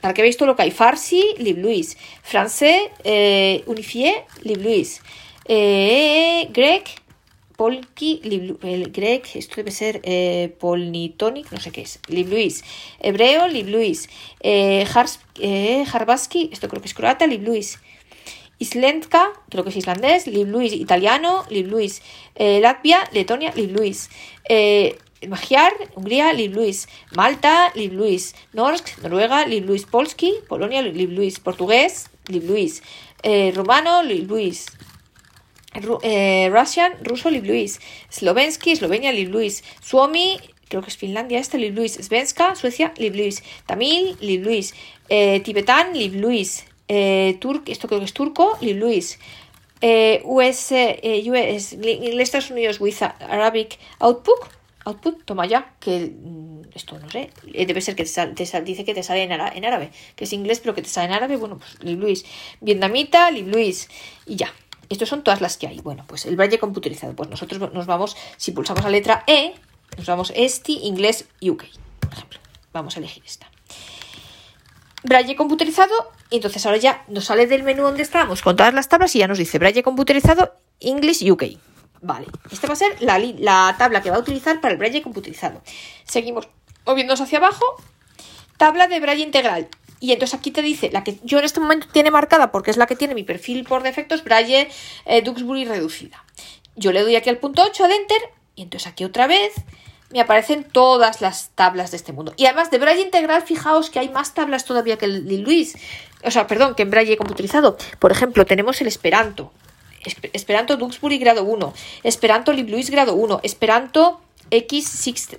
Para 0.00 0.14
que 0.14 0.22
veáis 0.22 0.36
todo 0.36 0.46
lo 0.46 0.54
que 0.54 0.62
hay. 0.62 0.70
Farsi, 0.70 1.34
Lib 1.38 1.58
Luis. 1.58 1.98
Francés, 2.22 2.80
eh, 3.02 3.64
Unifié, 3.66 4.24
Lib 4.42 4.62
Luis. 4.62 5.02
Eh, 5.46 6.46
grec, 6.52 7.02
Polki, 7.56 8.20
el 8.22 8.92
grec, 8.92 9.34
esto 9.34 9.56
debe 9.56 9.70
ser 9.70 10.00
eh, 10.04 10.54
polnitonic, 10.60 11.50
no 11.52 11.60
sé 11.60 11.70
qué 11.72 11.82
es, 11.82 11.98
Lib 12.08 12.28
Luis, 12.28 12.64
hebreo, 13.00 13.48
Lib 13.48 13.68
Luis, 13.68 14.08
eh, 14.40 14.86
eh, 15.40 15.84
Harbaski, 15.90 16.50
esto 16.52 16.68
creo 16.68 16.82
que 16.82 16.88
es 16.88 16.94
croata, 16.94 17.26
Lib 17.26 17.42
Luis, 17.42 17.78
Islendka, 18.58 19.32
creo 19.50 19.64
que 19.64 19.70
es 19.70 19.76
islandés, 19.76 20.26
Lib 20.26 20.48
Luis, 20.48 20.72
italiano, 20.72 21.44
Lib 21.50 21.66
Luis, 21.68 22.02
eh, 22.34 22.60
Latvia, 22.60 23.08
Letonia, 23.12 23.52
Lib 23.54 23.70
Luis, 23.72 24.10
eh, 24.48 24.98
Magyar, 25.28 25.72
Hungría, 25.94 26.32
Lib 26.32 26.54
Luis, 26.54 26.88
Malta, 27.14 27.72
Lib 27.74 27.92
Luis, 27.92 28.34
Norsk, 28.52 28.98
Noruega, 29.02 29.46
Lib 29.46 29.66
Luis, 29.66 29.84
Polski, 29.84 30.34
Polonia, 30.48 30.82
Lib 30.82 31.10
Luis, 31.10 31.40
Portugués, 31.40 32.10
Lib 32.28 32.44
Luis, 32.44 32.82
eh, 33.22 33.52
Eh, 36.02 36.50
Russian, 36.52 36.92
ruso, 37.02 37.30
Lib 37.30 37.44
Luis. 37.44 37.80
Slovensky, 38.08 38.72
Eslovenia, 38.72 39.12
Lib 39.12 39.30
Luis. 39.30 39.64
Suomi, 39.80 40.38
creo 40.68 40.82
que 40.82 40.88
es 40.88 40.96
Finlandia 40.96 41.38
este, 41.38 41.58
Lib 41.58 41.74
Luis. 41.74 41.94
Svenska, 41.94 42.54
Suecia, 42.54 42.92
Lib 42.96 43.14
Luis. 43.14 43.42
Tamil, 43.66 44.16
Lib 44.20 44.44
Luis. 44.44 44.74
Eh, 45.08 45.40
tibetán. 45.40 45.92
Eh, 46.88 47.38
esto 47.66 47.88
creo 47.88 48.00
que 48.00 48.06
es 48.06 48.12
turco, 48.12 48.56
Lib 48.60 48.76
Luis. 48.76 49.18
Eh, 49.80 50.22
US, 50.24 50.72
US, 50.72 51.72
Estados 51.72 52.50
Unidos 52.50 52.80
with 52.80 53.02
Arabic 53.02 53.78
Output, 53.98 54.38
output, 54.86 55.24
toma 55.24 55.46
ya, 55.46 55.74
que 55.80 56.14
mm, 56.16 56.62
esto 56.74 56.98
no 56.98 57.10
sé, 57.10 57.30
debe 57.44 57.80
ser 57.80 57.94
que 57.94 58.04
te, 58.04 58.26
te 58.26 58.60
dice 58.62 58.84
que 58.84 58.94
te 58.94 59.02
sale 59.02 59.24
en, 59.24 59.32
en, 59.32 59.64
árabe, 59.64 59.90
que 60.14 60.24
es 60.24 60.32
inglés 60.32 60.60
pero 60.60 60.74
que 60.74 60.82
te 60.82 60.88
sale 60.88 61.08
en 61.08 61.12
árabe, 61.12 61.36
bueno, 61.36 61.58
pues 61.58 61.76
Lib 61.82 61.98
Luis, 61.98 62.24
vietnamita, 62.60 63.30
Lib 63.30 63.48
Luis, 63.48 63.88
y 64.24 64.36
ya, 64.36 64.54
estas 64.88 65.08
son 65.08 65.22
todas 65.22 65.40
las 65.40 65.56
que 65.56 65.66
hay. 65.66 65.80
Bueno, 65.80 66.04
pues 66.06 66.26
el 66.26 66.36
braille 66.36 66.58
computerizado. 66.58 67.14
Pues 67.14 67.28
nosotros 67.28 67.72
nos 67.72 67.86
vamos, 67.86 68.16
si 68.36 68.52
pulsamos 68.52 68.84
la 68.84 68.90
letra 68.90 69.24
E, 69.26 69.54
nos 69.96 70.06
vamos 70.06 70.32
este, 70.34 70.72
inglés, 70.72 71.26
UK, 71.40 71.64
por 72.00 72.12
ejemplo. 72.12 72.40
Vamos 72.72 72.96
a 72.96 72.98
elegir 72.98 73.22
esta. 73.26 73.50
Braille 75.02 75.36
computerizado, 75.36 75.94
entonces 76.30 76.66
ahora 76.66 76.78
ya 76.78 77.04
nos 77.08 77.26
sale 77.26 77.46
del 77.46 77.62
menú 77.62 77.82
donde 77.82 78.02
estábamos 78.02 78.42
con 78.42 78.56
todas 78.56 78.74
las 78.74 78.88
tablas 78.88 79.14
y 79.14 79.20
ya 79.20 79.28
nos 79.28 79.38
dice 79.38 79.58
braille 79.58 79.82
computerizado, 79.82 80.54
English, 80.80 81.30
UK. 81.30 81.44
Vale, 82.02 82.26
esta 82.50 82.66
va 82.66 82.74
a 82.74 82.76
ser 82.76 83.00
la, 83.00 83.18
la 83.18 83.74
tabla 83.78 84.02
que 84.02 84.10
va 84.10 84.16
a 84.16 84.20
utilizar 84.20 84.60
para 84.60 84.72
el 84.72 84.78
braille 84.78 85.02
computerizado. 85.02 85.62
Seguimos 86.04 86.48
moviéndonos 86.84 87.20
hacia 87.20 87.38
abajo. 87.38 87.64
Tabla 88.56 88.88
de 88.88 89.00
braille 89.00 89.22
integral. 89.22 89.68
Y 90.00 90.12
entonces 90.12 90.38
aquí 90.38 90.50
te 90.50 90.62
dice, 90.62 90.90
la 90.92 91.04
que 91.04 91.18
yo 91.24 91.38
en 91.38 91.44
este 91.44 91.60
momento 91.60 91.86
tiene 91.90 92.10
marcada, 92.10 92.52
porque 92.52 92.70
es 92.70 92.76
la 92.76 92.86
que 92.86 92.96
tiene 92.96 93.14
mi 93.14 93.22
perfil 93.22 93.64
por 93.64 93.82
defecto, 93.82 94.14
es 94.14 94.22
Braille 94.22 94.68
eh, 95.06 95.22
Duxbury 95.22 95.64
reducida. 95.64 96.24
Yo 96.74 96.92
le 96.92 97.02
doy 97.02 97.16
aquí 97.16 97.30
al 97.30 97.38
punto 97.38 97.62
8 97.62 97.88
de 97.88 97.94
Enter, 97.94 98.22
y 98.54 98.62
entonces 98.62 98.86
aquí 98.86 99.04
otra 99.04 99.26
vez 99.26 99.52
me 100.10 100.20
aparecen 100.20 100.64
todas 100.64 101.20
las 101.20 101.50
tablas 101.54 101.90
de 101.90 101.96
este 101.96 102.12
mundo. 102.12 102.34
Y 102.36 102.46
además 102.46 102.70
de 102.70 102.78
Braille 102.78 103.02
integral, 103.02 103.42
fijaos 103.42 103.90
que 103.90 103.98
hay 103.98 104.08
más 104.08 104.34
tablas 104.34 104.64
todavía 104.64 104.98
que 104.98 105.06
el 105.06 105.42
Luis. 105.42 105.76
O 106.24 106.30
sea, 106.30 106.46
perdón, 106.46 106.74
que 106.74 106.82
en 106.82 106.90
Braille 106.90 107.16
computerizado. 107.16 107.76
Por 107.98 108.12
ejemplo, 108.12 108.46
tenemos 108.46 108.80
el 108.80 108.86
Esperanto. 108.86 109.52
Esperanto 110.32 110.76
Duxbury 110.76 111.18
grado 111.18 111.44
1. 111.44 111.74
Esperanto 112.04 112.52
Libluis 112.52 112.90
grado 112.90 113.14
1. 113.14 113.40
Esperanto 113.42 114.20
X 114.50 114.88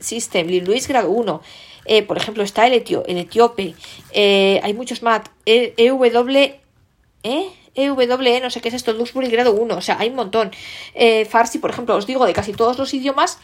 System, 0.02 0.48
Libluis 0.48 0.88
grado 0.88 1.10
1. 1.10 1.42
Eh, 1.88 2.04
por 2.04 2.18
ejemplo, 2.18 2.44
está 2.44 2.68
el, 2.68 2.74
el 2.74 3.18
etíope, 3.18 3.74
eh, 4.12 4.60
hay 4.62 4.74
muchos 4.74 5.02
más, 5.02 5.22
e, 5.46 5.74
EW, 5.78 6.56
¿eh? 7.24 7.50
EWE, 7.78 8.42
no 8.42 8.50
sé 8.50 8.60
qué 8.60 8.70
es 8.70 8.74
esto, 8.74 8.94
Duxbury 8.94 9.30
grado 9.30 9.54
1, 9.54 9.76
o 9.76 9.82
sea, 9.82 9.98
hay 10.00 10.10
un 10.10 10.16
montón. 10.16 10.52
Eh, 10.96 11.26
Farsi, 11.26 11.60
por 11.60 11.70
ejemplo, 11.70 11.96
os 11.96 12.08
digo, 12.08 12.26
de 12.26 12.34
casi 12.34 12.52
todos 12.52 12.78
los 12.78 12.94
idiomas, 12.94 13.40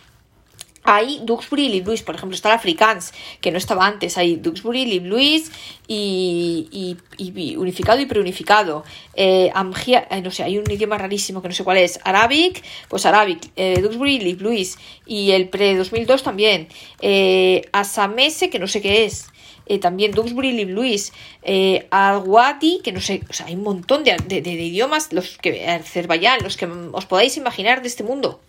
hay 0.83 1.21
Duxbury 1.23 1.65
y 1.65 1.69
Libluis, 1.69 2.03
por 2.03 2.15
ejemplo, 2.15 2.35
está 2.35 2.49
el 2.49 2.55
Afrikaans, 2.55 3.13
que 3.41 3.51
no 3.51 3.57
estaba 3.57 3.85
antes. 3.85 4.17
Hay 4.17 4.35
Duxbury, 4.35 4.85
Libluis 4.85 5.51
y, 5.87 6.97
y, 7.17 7.55
unificado 7.55 8.01
y 8.01 8.05
preunificado. 8.05 8.83
Eh, 9.13 9.49
Amgia, 9.53 10.07
eh, 10.09 10.21
no 10.21 10.31
sé, 10.31 10.43
hay 10.43 10.57
un 10.57 10.69
idioma 10.69 10.97
rarísimo 10.97 11.41
que 11.41 11.47
no 11.47 11.53
sé 11.53 11.63
cuál 11.63 11.77
es. 11.77 11.99
Arabic, 12.03 12.63
pues 12.89 13.05
Arabic, 13.05 13.51
eh, 13.55 13.79
Duxbury, 13.81 14.19
Libluis. 14.19 14.77
Y 15.05 15.31
el 15.31 15.49
pre-2002 15.49 16.21
también. 16.21 16.67
Eh, 16.99 17.61
Asamese, 17.71 18.49
que 18.49 18.59
no 18.59 18.67
sé 18.67 18.81
qué 18.81 19.05
es. 19.05 19.27
Eh, 19.65 19.79
también 19.79 20.11
Duxbury, 20.11 20.51
Libluis, 20.51 21.13
eh, 21.41 21.87
Alguati, 21.89 22.81
que 22.83 22.91
no 22.91 22.99
sé, 22.99 23.21
o 23.29 23.33
sea, 23.33 23.45
hay 23.45 23.55
un 23.55 23.63
montón 23.63 24.03
de, 24.03 24.17
de, 24.27 24.41
de 24.41 24.51
idiomas, 24.51 25.13
los 25.13 25.37
que, 25.37 25.65
Azerbaiyán, 25.65 26.43
los 26.43 26.57
que 26.57 26.65
os 26.65 27.05
podáis 27.05 27.37
imaginar 27.37 27.81
de 27.81 27.87
este 27.87 28.03
mundo 28.03 28.41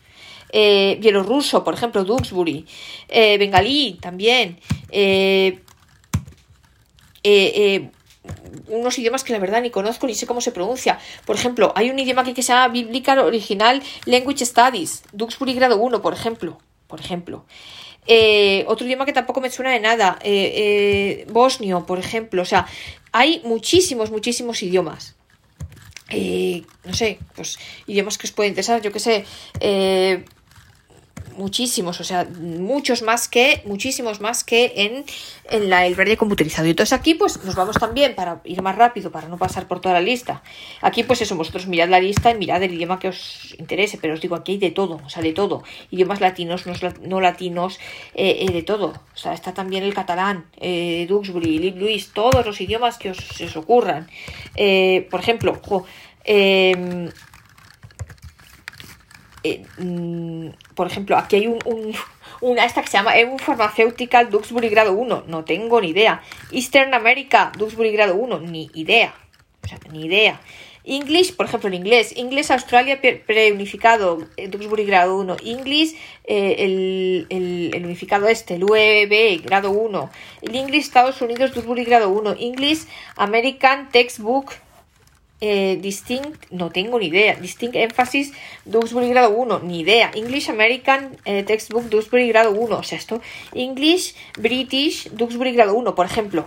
eh, 0.57 0.99
bielorruso, 1.01 1.65
por 1.65 1.75
ejemplo, 1.75 2.05
Duxbury, 2.05 2.65
eh, 3.09 3.37
bengalí 3.39 3.99
también, 4.01 4.61
eh, 4.89 5.59
unos 8.69 8.97
idiomas 8.97 9.25
que 9.25 9.33
la 9.33 9.41
verdad 9.41 9.63
ni 9.63 9.71
conozco 9.71 10.07
ni 10.07 10.15
sé 10.15 10.29
cómo 10.29 10.41
se 10.41 10.53
pronuncia. 10.53 11.01
Por 11.27 11.35
ejemplo, 11.35 11.73
hay 11.75 11.91
un 11.91 11.99
idioma 11.99 12.23
aquí 12.23 12.35
que 12.35 12.45
se 12.45 12.53
llama 12.53 12.69
Biblical 12.69 13.19
Original 13.19 13.83
Language 14.05 14.47
Studies, 14.47 15.03
Duxbury 15.13 15.55
grado 15.55 15.77
1, 15.77 16.01
por 16.01 16.13
ejemplo. 16.13 16.59
Por 16.87 17.01
ejemplo. 17.01 17.47
Otro 18.67 18.87
idioma 18.87 19.07
que 19.07 19.13
tampoco 19.13 19.41
me 19.41 19.51
suena 19.51 19.73
de 19.73 19.81
nada, 19.81 20.21
bosnio, 21.33 21.85
por 21.85 21.99
ejemplo. 21.99 22.43
O 22.43 22.45
sea, 22.45 22.69
hay 23.11 23.43
muchísimos, 23.45 24.13
muchísimos 24.13 24.63
idiomas. 24.63 25.17
no 26.13 26.95
sé, 26.95 27.19
pues 27.35 27.59
idiomas 27.89 28.19
que 28.19 28.29
os 28.29 28.33
pueden 28.33 28.53
interesar, 28.53 28.81
yo 28.83 28.93
que 28.93 29.01
sé, 29.01 29.25
muchísimos, 31.37 32.01
o 32.01 32.05
sea, 32.05 32.27
muchos 32.41 33.03
más 33.03 33.29
que, 33.29 33.63
muchísimos 33.65 34.21
más 34.21 34.45
que 34.45 34.73
en, 34.77 35.05
en 35.51 35.71
la, 35.71 35.87
el 35.87 35.95
verde 35.95 36.17
computerizado. 36.17 36.67
Y 36.67 36.71
entonces 36.71 36.93
aquí 36.93 37.15
pues 37.15 37.43
nos 37.45 37.55
vamos 37.55 37.77
también 37.77 38.15
para 38.15 38.41
ir 38.45 38.63
más 38.63 38.77
rápido, 38.77 39.11
para 39.11 39.29
no 39.29 39.39
pasar 39.39 39.69
por 39.69 39.81
toda 39.81 39.95
la 39.95 40.01
lista. 40.01 40.43
Aquí 40.81 41.03
pues 41.03 41.21
eso, 41.23 41.37
vosotros 41.37 41.67
mirad 41.67 41.89
la 41.89 42.01
lista 42.01 42.31
y 42.31 42.35
mirad 42.35 42.63
el 42.63 42.75
idioma 42.75 42.99
que 42.99 43.09
os 43.09 43.55
interese, 43.59 43.99
pero 44.01 44.15
os 44.15 44.21
digo, 44.21 44.37
aquí 44.37 44.53
hay 44.53 44.59
de 44.59 44.71
todo, 44.71 45.01
o 45.05 45.09
sea, 45.09 45.23
de 45.23 45.33
todo. 45.33 45.63
Idiomas 45.91 46.21
latinos, 46.21 46.65
no, 47.03 47.21
latinos, 47.21 47.79
eh, 48.15 48.39
eh, 48.41 48.53
de 48.53 48.63
todo. 48.63 48.87
O 48.87 49.17
sea, 49.17 49.33
está 49.33 49.55
también 49.55 49.85
el 49.85 49.95
catalán, 49.95 50.47
eh, 50.61 51.07
Duxbury, 51.09 51.71
Luis, 51.73 52.13
todos 52.13 52.45
los 52.45 52.61
idiomas 52.61 52.99
que 52.99 53.11
os, 53.11 53.41
os 53.41 53.57
ocurran. 53.57 54.09
Eh, 54.57 55.07
por 55.11 55.21
ejemplo, 55.21 55.61
jo, 55.67 55.85
eh, 59.45 59.63
mm, 59.77 60.49
por 60.75 60.87
ejemplo, 60.87 61.17
aquí 61.19 61.37
hay 61.37 61.47
un, 61.47 61.59
una 62.41 62.65
esta 62.65 62.81
que 62.81 62.89
se 62.89 62.97
llama 62.97 63.13
un 63.31 63.39
Pharmaceutical 63.39 64.31
Duxbury 64.31 64.71
grado 64.71 64.95
1, 64.95 65.25
no 65.27 65.45
tengo 65.45 65.81
ni 65.81 65.91
idea. 65.91 66.23
Eastern 66.51 66.95
America 66.95 67.53
Duxbury 67.57 67.93
grado 67.93 68.15
1, 68.17 68.41
ni 68.41 68.71
idea. 68.75 69.15
Ni 69.93 70.07
idea. 70.07 70.41
English, 70.85 71.35
por 71.35 71.47
ejemplo, 71.47 71.69
en 71.69 71.75
inglés. 71.75 72.17
Inglés 72.17 72.51
Australia 72.51 73.01
preunificado, 73.01 74.27
eh, 74.37 74.49
Duxbury 74.49 74.85
grado 74.85 75.17
1. 75.17 75.37
English, 75.45 75.95
eh, 76.25 76.57
el, 76.59 77.27
el, 77.31 77.85
unificado 77.85 78.29
este, 78.29 78.55
el 78.55 78.65
UEB 78.65 79.43
grado 79.43 79.71
1. 79.71 80.11
El 80.43 80.55
English 80.55 80.85
Estados 80.85 81.21
Unidos 81.23 81.55
Duxbury 81.55 81.85
grado 81.85 82.11
1. 82.11 82.37
English 82.39 82.87
American 83.17 83.91
Textbook 83.91 84.53
eh, 85.41 85.79
distinct, 85.81 86.51
no 86.51 86.71
tengo 86.71 86.99
ni 86.99 87.07
idea. 87.07 87.35
Distinct 87.37 87.77
Emphasis, 87.77 88.33
Duxbury 88.65 89.09
grado 89.11 89.31
1, 89.31 89.61
ni 89.61 89.81
idea. 89.81 90.11
English 90.15 90.49
American 90.49 91.17
eh, 91.25 91.43
Textbook, 91.43 91.85
Duxbury 91.91 92.29
grado 92.29 92.53
1. 92.53 92.77
O 92.77 92.83
sea, 92.83 92.99
esto. 92.99 93.21
English 93.53 94.15
British, 94.39 95.11
Duxbury 95.11 95.53
grado 95.53 95.75
1, 95.75 95.95
por 95.95 96.07
ejemplo. 96.07 96.47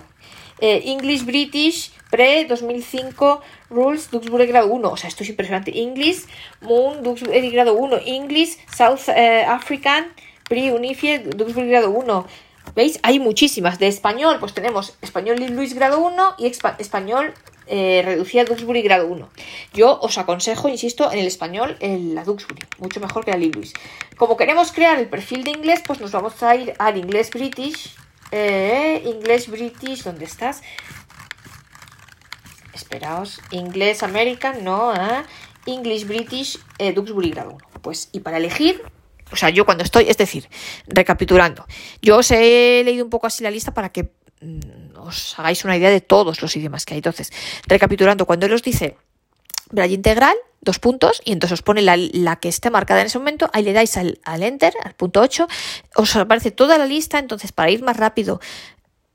Eh, 0.60 0.84
English 0.86 1.26
British 1.26 1.92
pre-2005 2.10 3.42
Rules, 3.70 4.10
Duxbury 4.10 4.48
grado 4.48 4.68
1. 4.68 4.90
O 4.90 4.98
sea, 4.98 5.10
esto 5.10 5.24
es 5.24 5.30
impresionante. 5.30 5.78
English 5.78 6.26
Moon, 6.62 7.04
Duxbury 7.04 7.52
grado 7.52 7.74
1. 7.76 8.00
English 8.06 8.58
South 8.76 9.10
African 9.10 10.08
pre-Unified, 10.48 11.36
Duxbury 11.36 11.70
grado 11.70 11.92
1. 11.92 12.26
¿Veis? 12.76 13.00
Hay 13.04 13.20
muchísimas. 13.20 13.80
De 13.80 13.88
español, 13.88 14.38
pues 14.40 14.54
tenemos 14.54 14.98
español 15.02 15.38
Luis 15.50 15.74
grado 15.74 16.00
1 16.00 16.36
y 16.38 16.48
español 16.48 17.34
eh, 17.68 18.02
reducida 18.04 18.46
Duxbury 18.46 18.82
grado 18.82 19.08
1. 19.08 19.30
Yo 19.74 20.00
os 20.02 20.18
aconsejo, 20.18 20.70
insisto, 20.70 21.12
en 21.12 21.20
el 21.20 21.28
español 21.28 21.78
la 21.80 22.24
Duxbury, 22.24 22.64
mucho 22.80 23.00
mejor 23.00 23.26
que 23.26 23.32
la 23.32 23.38
Libluis. 23.38 23.74
Como 24.18 24.38
queremos 24.38 24.72
crear 24.72 25.00
el 25.00 25.08
perfil 25.08 25.44
de 25.44 25.52
inglés, 25.52 25.82
pues 25.86 26.00
nos 26.00 26.12
vamos 26.12 26.42
a 26.44 26.56
ir 26.56 26.74
al 26.80 26.98
inglés 26.98 27.30
British. 27.30 27.96
Eh, 28.32 29.02
inglés 29.06 29.50
British, 29.50 30.04
¿dónde 30.04 30.26
estás? 30.26 30.62
esperaos, 32.78 33.42
inglés 33.52 34.04
American, 34.04 34.64
no, 34.64 34.94
¿eh? 34.94 35.24
English 35.66 36.08
British 36.08 36.60
eh, 36.78 36.94
Duxbury 36.94 37.32
grado 37.32 37.52
1. 37.52 37.58
Pues, 37.82 38.10
y 38.14 38.22
para 38.22 38.38
elegir, 38.38 38.82
o 39.32 39.36
sea, 39.36 39.50
yo 39.50 39.66
cuando 39.66 39.84
estoy, 39.84 40.06
es 40.08 40.18
decir, 40.18 40.48
recapitulando, 40.88 41.66
yo 42.02 42.18
os 42.18 42.32
he 42.32 42.82
leído 42.86 43.04
un 43.04 43.10
poco 43.10 43.28
así 43.28 43.44
la 43.44 43.52
lista 43.52 43.74
para 43.74 43.90
que 43.90 44.10
os 44.96 45.38
hagáis 45.40 45.66
una 45.66 45.78
idea 45.78 45.90
de 45.90 46.02
todos 46.02 46.42
los 46.42 46.56
idiomas 46.56 46.86
que 46.86 46.94
hay. 46.94 47.00
Entonces, 47.00 47.32
recapitulando, 47.68 48.26
cuando 48.26 48.46
él 48.46 48.54
os 48.54 48.64
dice 48.64 48.98
braille 49.70 49.96
integral, 49.96 50.36
dos 50.62 50.80
puntos, 50.80 51.22
y 51.24 51.32
entonces 51.32 51.60
os 51.60 51.64
pone 51.64 51.82
la, 51.82 52.36
que 52.38 52.50
esté 52.50 52.70
marcada 52.70 53.02
en 53.02 53.08
ese 53.08 53.20
momento, 53.20 53.50
ahí 53.54 53.64
le 53.64 53.74
dais 53.74 53.96
al, 53.98 54.20
al 54.24 54.44
enter, 54.44 54.74
al 54.84 54.94
punto 54.94 55.22
8, 55.22 55.48
os 55.96 56.16
aparece 56.16 56.52
toda 56.52 56.78
la 56.78 56.86
lista, 56.86 57.20
entonces 57.20 57.52
para 57.52 57.72
ir 57.72 57.84
más 57.84 57.98
rápido, 57.98 58.40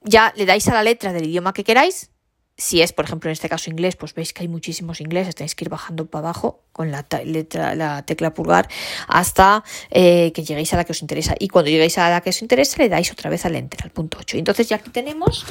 ya 0.03 0.33
le 0.37 0.47
dais 0.47 0.67
a 0.69 0.75
la 0.75 0.83
letra 0.83 1.13
del 1.13 1.27
idioma 1.27 1.53
que 1.53 1.65
queráis, 1.65 2.11
si 2.57 2.83
es, 2.83 2.93
por 2.93 3.05
ejemplo, 3.07 3.29
en 3.29 3.33
este 3.33 3.49
caso 3.49 3.71
inglés, 3.71 3.97
pues 3.97 4.15
veis 4.15 4.33
que 4.33 4.43
hay 4.43 4.49
muchísimos 4.49 5.01
ingleses, 5.01 5.35
tenéis 5.35 5.55
que 5.55 5.65
ir 5.65 5.71
bajando 5.71 6.07
para 6.07 6.29
abajo 6.29 6.61
con 6.73 6.91
la, 6.91 7.07
letra, 7.25 7.75
la 7.75 8.05
tecla 8.05 8.35
pulgar 8.35 8.69
hasta 9.09 9.65
eh, 9.91 10.33
que 10.33 10.45
lleguéis 10.45 10.73
a 10.75 10.77
la 10.77 10.85
que 10.85 10.93
os 10.93 11.03
interesa. 11.03 11.35
Y 11.39 11.49
cuando 11.49 11.71
lleguéis 11.71 11.99
a 11.99 12.11
la 12.11 12.21
que 12.21 12.31
os 12.31 12.43
interesa, 12.43 12.77
le 12.79 12.89
dais 12.89 13.11
otra 13.11 13.31
vez 13.31 13.45
al 13.47 13.57
enter, 13.57 13.81
al 13.83 13.91
punto 13.91 14.19
8. 14.21 14.37
Entonces 14.37 14.69
ya 14.69 14.77
aquí 14.77 14.91
tenemos 14.91 15.47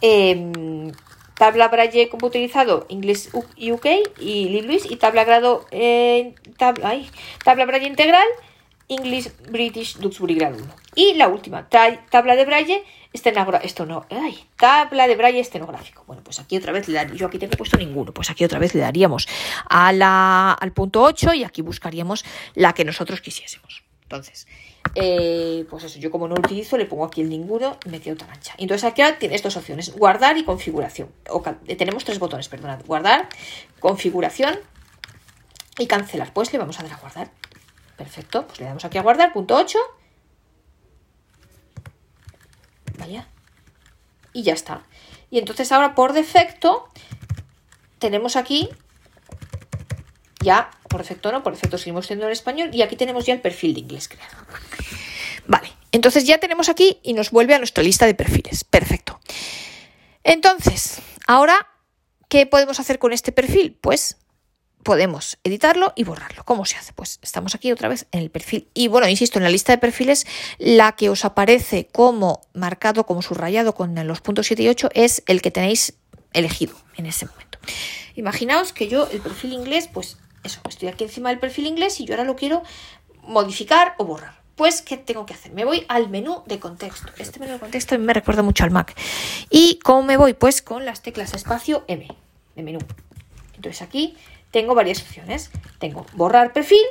em, 0.00 0.90
tabla 1.36 1.68
braille 1.68 2.08
computerizado 2.08 2.86
inglés 2.88 3.30
UK 3.34 3.86
y 4.20 4.48
Libluis 4.48 4.90
y 4.90 4.96
tabla 4.96 5.24
grado 5.24 5.66
eh, 5.70 6.34
tabla 6.56 7.66
braille 7.66 7.86
integral 7.86 8.26
English 8.92 9.30
British 9.50 9.96
Duxbury 9.98 10.34
grado 10.34 10.56
1. 10.56 10.74
Y 10.94 11.14
la 11.14 11.28
última, 11.28 11.68
tabla 11.68 12.36
de 12.36 12.44
braille 12.44 12.84
esto 13.12 13.84
no, 13.84 14.06
ay, 14.10 14.46
tabla 14.56 15.06
de 15.06 15.16
braille 15.16 15.40
estenográfico. 15.40 16.04
Bueno, 16.06 16.22
pues 16.24 16.40
aquí 16.40 16.56
otra 16.56 16.72
vez 16.72 16.88
le 16.88 16.94
daría, 16.94 17.14
yo 17.14 17.26
aquí 17.26 17.38
tengo 17.38 17.56
puesto 17.56 17.76
ninguno, 17.76 18.12
pues 18.12 18.30
aquí 18.30 18.44
otra 18.44 18.58
vez 18.58 18.74
le 18.74 18.80
daríamos 18.80 19.28
a 19.68 20.54
al 20.54 20.72
punto 20.72 21.02
8 21.02 21.34
y 21.34 21.44
aquí 21.44 21.60
buscaríamos 21.60 22.24
la 22.54 22.72
que 22.72 22.84
nosotros 22.84 23.20
quisiésemos. 23.20 23.84
Entonces, 24.04 24.46
eh, 24.94 25.66
pues 25.70 25.84
eso, 25.84 25.98
yo 25.98 26.10
como 26.10 26.28
no 26.28 26.34
utilizo, 26.34 26.76
le 26.76 26.86
pongo 26.86 27.04
aquí 27.04 27.20
el 27.20 27.28
ninguno 27.28 27.78
y 27.84 27.88
me 27.90 28.00
quedo 28.00 28.16
tan 28.16 28.30
ancha. 28.30 28.54
Entonces 28.58 28.84
aquí 28.84 29.02
tienes 29.18 29.42
dos 29.42 29.56
opciones, 29.56 29.94
guardar 29.94 30.36
y 30.38 30.44
configuración. 30.44 31.08
Eh, 31.66 31.76
tenemos 31.76 32.04
tres 32.04 32.18
botones, 32.18 32.48
perdonad, 32.48 32.84
guardar, 32.86 33.28
configuración 33.80 34.58
y 35.78 35.86
cancelar. 35.86 36.32
Pues 36.32 36.52
le 36.52 36.58
vamos 36.58 36.78
a 36.78 36.82
dar 36.82 36.92
a 36.92 36.96
guardar. 36.96 37.30
Perfecto, 38.02 38.48
pues 38.48 38.58
le 38.58 38.66
damos 38.66 38.84
aquí 38.84 38.98
a 38.98 39.02
guardar, 39.02 39.32
punto 39.32 39.54
8 39.54 39.78
Y 44.32 44.42
ya 44.42 44.54
está. 44.54 44.82
Y 45.30 45.38
entonces 45.38 45.70
ahora 45.70 45.94
por 45.94 46.12
defecto 46.12 46.88
tenemos 48.00 48.34
aquí 48.34 48.68
ya, 50.40 50.72
por 50.88 51.02
defecto 51.02 51.30
no, 51.30 51.44
por 51.44 51.52
defecto 51.52 51.78
seguimos 51.78 52.06
siendo 52.06 52.26
en 52.26 52.32
español 52.32 52.70
y 52.72 52.82
aquí 52.82 52.96
tenemos 52.96 53.24
ya 53.24 53.34
el 53.34 53.40
perfil 53.40 53.74
de 53.74 53.80
inglés 53.80 54.08
creado. 54.08 54.36
Vale, 55.46 55.70
entonces 55.92 56.26
ya 56.26 56.38
tenemos 56.38 56.68
aquí 56.68 56.98
y 57.04 57.12
nos 57.12 57.30
vuelve 57.30 57.54
a 57.54 57.58
nuestra 57.58 57.84
lista 57.84 58.06
de 58.06 58.14
perfiles. 58.14 58.64
Perfecto. 58.64 59.20
Entonces, 60.24 61.00
ahora, 61.28 61.68
¿qué 62.28 62.46
podemos 62.46 62.80
hacer 62.80 62.98
con 62.98 63.12
este 63.12 63.30
perfil? 63.30 63.78
Pues 63.80 64.16
podemos 64.82 65.38
editarlo 65.44 65.92
y 65.96 66.04
borrarlo. 66.04 66.44
¿Cómo 66.44 66.64
se 66.64 66.76
hace? 66.76 66.92
Pues 66.92 67.18
estamos 67.22 67.54
aquí 67.54 67.72
otra 67.72 67.88
vez 67.88 68.06
en 68.12 68.20
el 68.20 68.30
perfil. 68.30 68.68
Y 68.74 68.88
bueno, 68.88 69.08
insisto, 69.08 69.38
en 69.38 69.44
la 69.44 69.50
lista 69.50 69.72
de 69.72 69.78
perfiles, 69.78 70.26
la 70.58 70.92
que 70.92 71.08
os 71.08 71.24
aparece 71.24 71.88
como 71.92 72.40
marcado, 72.54 73.06
como 73.06 73.22
subrayado 73.22 73.74
con 73.74 73.94
los 74.06 74.20
puntos 74.20 74.46
7 74.46 74.62
y 74.62 74.68
8 74.68 74.90
es 74.94 75.22
el 75.26 75.42
que 75.42 75.50
tenéis 75.50 75.94
elegido 76.32 76.74
en 76.96 77.06
ese 77.06 77.26
momento. 77.26 77.58
Imaginaos 78.14 78.72
que 78.72 78.88
yo 78.88 79.08
el 79.10 79.20
perfil 79.20 79.52
inglés, 79.52 79.88
pues 79.92 80.18
eso, 80.44 80.60
estoy 80.68 80.88
aquí 80.88 81.04
encima 81.04 81.30
del 81.30 81.38
perfil 81.38 81.66
inglés 81.66 82.00
y 82.00 82.04
yo 82.04 82.14
ahora 82.14 82.24
lo 82.24 82.36
quiero 82.36 82.62
modificar 83.22 83.94
o 83.98 84.04
borrar. 84.04 84.42
Pues, 84.56 84.82
¿qué 84.82 84.98
tengo 84.98 85.24
que 85.24 85.34
hacer? 85.34 85.52
Me 85.52 85.64
voy 85.64 85.86
al 85.88 86.10
menú 86.10 86.42
de 86.46 86.58
contexto. 86.58 87.10
Este 87.18 87.40
menú 87.40 87.54
de 87.54 87.58
contexto 87.58 87.98
me 87.98 88.12
recuerda 88.12 88.42
mucho 88.42 88.64
al 88.64 88.70
Mac. 88.70 88.94
¿Y 89.50 89.78
cómo 89.82 90.02
me 90.02 90.16
voy? 90.16 90.34
Pues 90.34 90.60
con 90.60 90.84
las 90.84 91.00
teclas 91.00 91.32
espacio 91.32 91.84
M 91.88 92.06
de 92.54 92.62
menú. 92.62 92.78
Entonces 93.54 93.80
aquí 93.80 94.16
tengo 94.52 94.76
varias 94.76 95.02
opciones. 95.02 95.50
Tengo 95.80 96.06
borrar 96.12 96.52
perfil, 96.52 96.84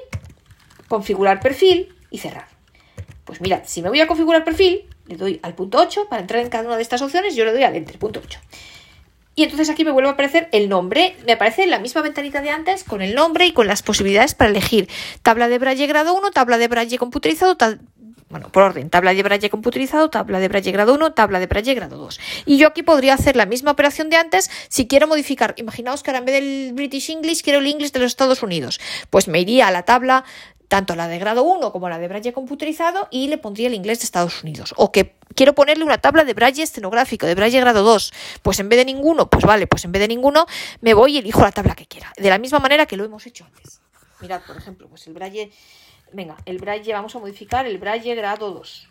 configurar 0.89 1.39
perfil 1.39 1.95
y 2.09 2.17
cerrar. 2.17 2.47
Pues 3.23 3.39
mirad, 3.39 3.61
si 3.65 3.81
me 3.81 3.87
voy 3.87 4.01
a 4.01 4.07
configurar 4.07 4.43
perfil, 4.43 4.89
le 5.07 5.15
doy 5.15 5.39
al 5.43 5.55
punto 5.55 5.77
8 5.77 6.07
para 6.09 6.21
entrar 6.21 6.41
en 6.41 6.49
cada 6.49 6.65
una 6.65 6.75
de 6.75 6.81
estas 6.81 7.01
opciones, 7.01 7.35
yo 7.35 7.45
le 7.45 7.53
doy 7.53 7.63
al 7.63 7.75
enter, 7.75 7.97
punto 7.97 8.19
8. 8.21 8.39
Y 9.35 9.43
entonces 9.43 9.69
aquí 9.69 9.85
me 9.85 9.91
vuelve 9.91 10.09
a 10.09 10.13
aparecer 10.13 10.49
el 10.51 10.67
nombre, 10.67 11.15
me 11.25 11.33
aparece 11.33 11.65
la 11.65 11.79
misma 11.79 12.01
ventanita 12.01 12.41
de 12.41 12.49
antes 12.49 12.83
con 12.83 13.01
el 13.01 13.15
nombre 13.15 13.45
y 13.45 13.53
con 13.53 13.65
las 13.65 13.81
posibilidades 13.81 14.35
para 14.35 14.49
elegir 14.49 14.89
tabla 15.21 15.47
de 15.47 15.57
Braille 15.57 15.87
grado 15.87 16.13
1, 16.13 16.31
tabla 16.31 16.57
de 16.57 16.67
Braille 16.67 16.97
computerizado, 16.97 17.55
bueno, 18.31 18.49
por 18.49 18.63
orden, 18.63 18.89
tabla 18.89 19.13
de 19.13 19.21
Braille 19.21 19.49
computerizado, 19.49 20.09
tabla 20.09 20.39
de 20.39 20.47
Braille 20.47 20.71
grado 20.71 20.93
1, 20.93 21.13
tabla 21.13 21.39
de 21.39 21.47
Braille 21.47 21.73
grado 21.73 21.97
2. 21.97 22.19
Y 22.45 22.57
yo 22.57 22.67
aquí 22.67 22.81
podría 22.81 23.13
hacer 23.13 23.35
la 23.35 23.45
misma 23.45 23.71
operación 23.71 24.09
de 24.09 24.15
antes 24.15 24.49
si 24.69 24.87
quiero 24.87 25.07
modificar. 25.07 25.53
Imaginaos 25.57 26.01
que 26.01 26.11
ahora 26.11 26.19
en 26.19 26.25
vez 26.25 26.35
del 26.35 26.73
British 26.73 27.11
English 27.11 27.43
quiero 27.43 27.59
el 27.59 27.67
English 27.67 27.91
de 27.91 27.99
los 27.99 28.07
Estados 28.07 28.41
Unidos. 28.41 28.79
Pues 29.09 29.27
me 29.27 29.39
iría 29.41 29.67
a 29.67 29.71
la 29.71 29.83
tabla, 29.83 30.23
tanto 30.69 30.95
la 30.95 31.09
de 31.09 31.19
grado 31.19 31.43
1 31.43 31.73
como 31.73 31.89
la 31.89 31.99
de 31.99 32.07
Braille 32.07 32.31
computerizado, 32.31 33.09
y 33.11 33.27
le 33.27 33.37
pondría 33.37 33.67
el 33.67 33.73
inglés 33.73 33.99
de 33.99 34.05
Estados 34.05 34.41
Unidos. 34.43 34.73
O 34.77 34.93
que 34.93 35.15
quiero 35.35 35.53
ponerle 35.53 35.83
una 35.83 35.97
tabla 35.97 36.23
de 36.23 36.33
Braille 36.33 36.63
escenográfico, 36.63 37.25
de 37.25 37.35
Braille 37.35 37.59
grado 37.59 37.83
2. 37.83 38.13
Pues 38.41 38.59
en 38.61 38.69
vez 38.69 38.77
de 38.77 38.85
ninguno, 38.85 39.29
pues 39.29 39.43
vale, 39.43 39.67
pues 39.67 39.83
en 39.83 39.91
vez 39.91 39.99
de 39.99 40.07
ninguno, 40.07 40.45
me 40.79 40.93
voy 40.93 41.15
y 41.15 41.17
elijo 41.17 41.41
la 41.41 41.51
tabla 41.51 41.75
que 41.75 41.85
quiera. 41.85 42.13
De 42.15 42.29
la 42.29 42.37
misma 42.37 42.59
manera 42.59 42.85
que 42.85 42.95
lo 42.95 43.03
hemos 43.03 43.27
hecho 43.27 43.43
antes. 43.43 43.81
Mirad, 44.21 44.41
por 44.47 44.55
ejemplo, 44.55 44.87
pues 44.87 45.05
el 45.07 45.13
Braille 45.13 45.51
Venga, 46.13 46.35
el 46.45 46.57
braille, 46.57 46.93
vamos 46.93 47.15
a 47.15 47.19
modificar 47.19 47.65
el 47.65 47.77
braille 47.77 48.15
grado 48.15 48.51
2. 48.51 48.87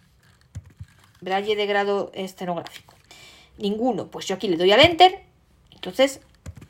Braille 1.21 1.55
de 1.55 1.67
grado 1.67 2.11
estenográfico. 2.15 2.95
Ninguno, 3.59 4.07
pues 4.07 4.27
yo 4.27 4.35
aquí 4.35 4.49
le 4.49 4.57
doy 4.57 4.73
al 4.73 4.81
enter. 4.81 5.23
Entonces, 5.71 6.21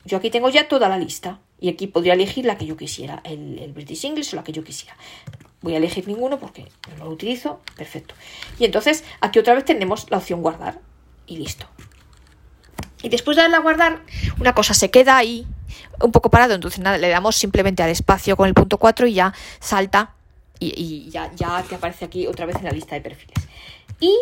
yo 0.04 0.18
aquí 0.18 0.30
tengo 0.30 0.48
ya 0.48 0.66
toda 0.66 0.88
la 0.88 0.98
lista. 0.98 1.40
Y 1.60 1.68
aquí 1.68 1.86
podría 1.86 2.14
elegir 2.14 2.46
la 2.46 2.56
que 2.56 2.66
yo 2.66 2.76
quisiera, 2.76 3.20
el, 3.22 3.70
British 3.74 4.06
English 4.06 4.32
o 4.32 4.36
la 4.36 4.44
que 4.44 4.52
yo 4.52 4.64
quisiera. 4.64 4.96
Voy 5.60 5.74
a 5.74 5.76
elegir 5.76 6.08
ninguno 6.08 6.38
porque 6.38 6.66
no 6.98 7.04
lo 7.04 7.10
utilizo. 7.10 7.60
Perfecto. 7.76 8.14
Y 8.58 8.64
entonces 8.64 9.04
aquí 9.20 9.38
otra 9.38 9.54
vez 9.54 9.64
tenemos 9.64 10.10
la 10.10 10.16
opción 10.16 10.40
guardar. 10.40 10.80
Y 11.26 11.36
listo. 11.36 11.66
Y 13.02 13.08
después 13.08 13.36
de 13.36 13.42
darle 13.42 13.56
a 13.56 13.60
guardar, 13.60 14.00
una 14.40 14.54
cosa 14.54 14.74
se 14.74 14.90
queda 14.90 15.16
ahí 15.16 15.46
un 16.00 16.12
poco 16.12 16.30
parado. 16.30 16.54
Entonces 16.54 16.80
nada, 16.80 16.96
le 16.96 17.08
damos 17.08 17.36
simplemente 17.36 17.82
al 17.82 17.90
espacio 17.90 18.36
con 18.36 18.48
el 18.48 18.54
punto 18.54 18.78
4 18.78 19.06
y 19.06 19.14
ya 19.14 19.34
salta 19.60 20.14
y, 20.60 21.08
ya, 21.10 21.32
ya 21.34 21.62
te 21.62 21.74
aparece 21.74 22.04
aquí 22.04 22.26
otra 22.26 22.46
vez 22.46 22.56
en 22.56 22.64
la 22.64 22.70
lista 22.70 22.94
de 22.94 23.00
perfiles. 23.00 23.48
Y 23.98 24.14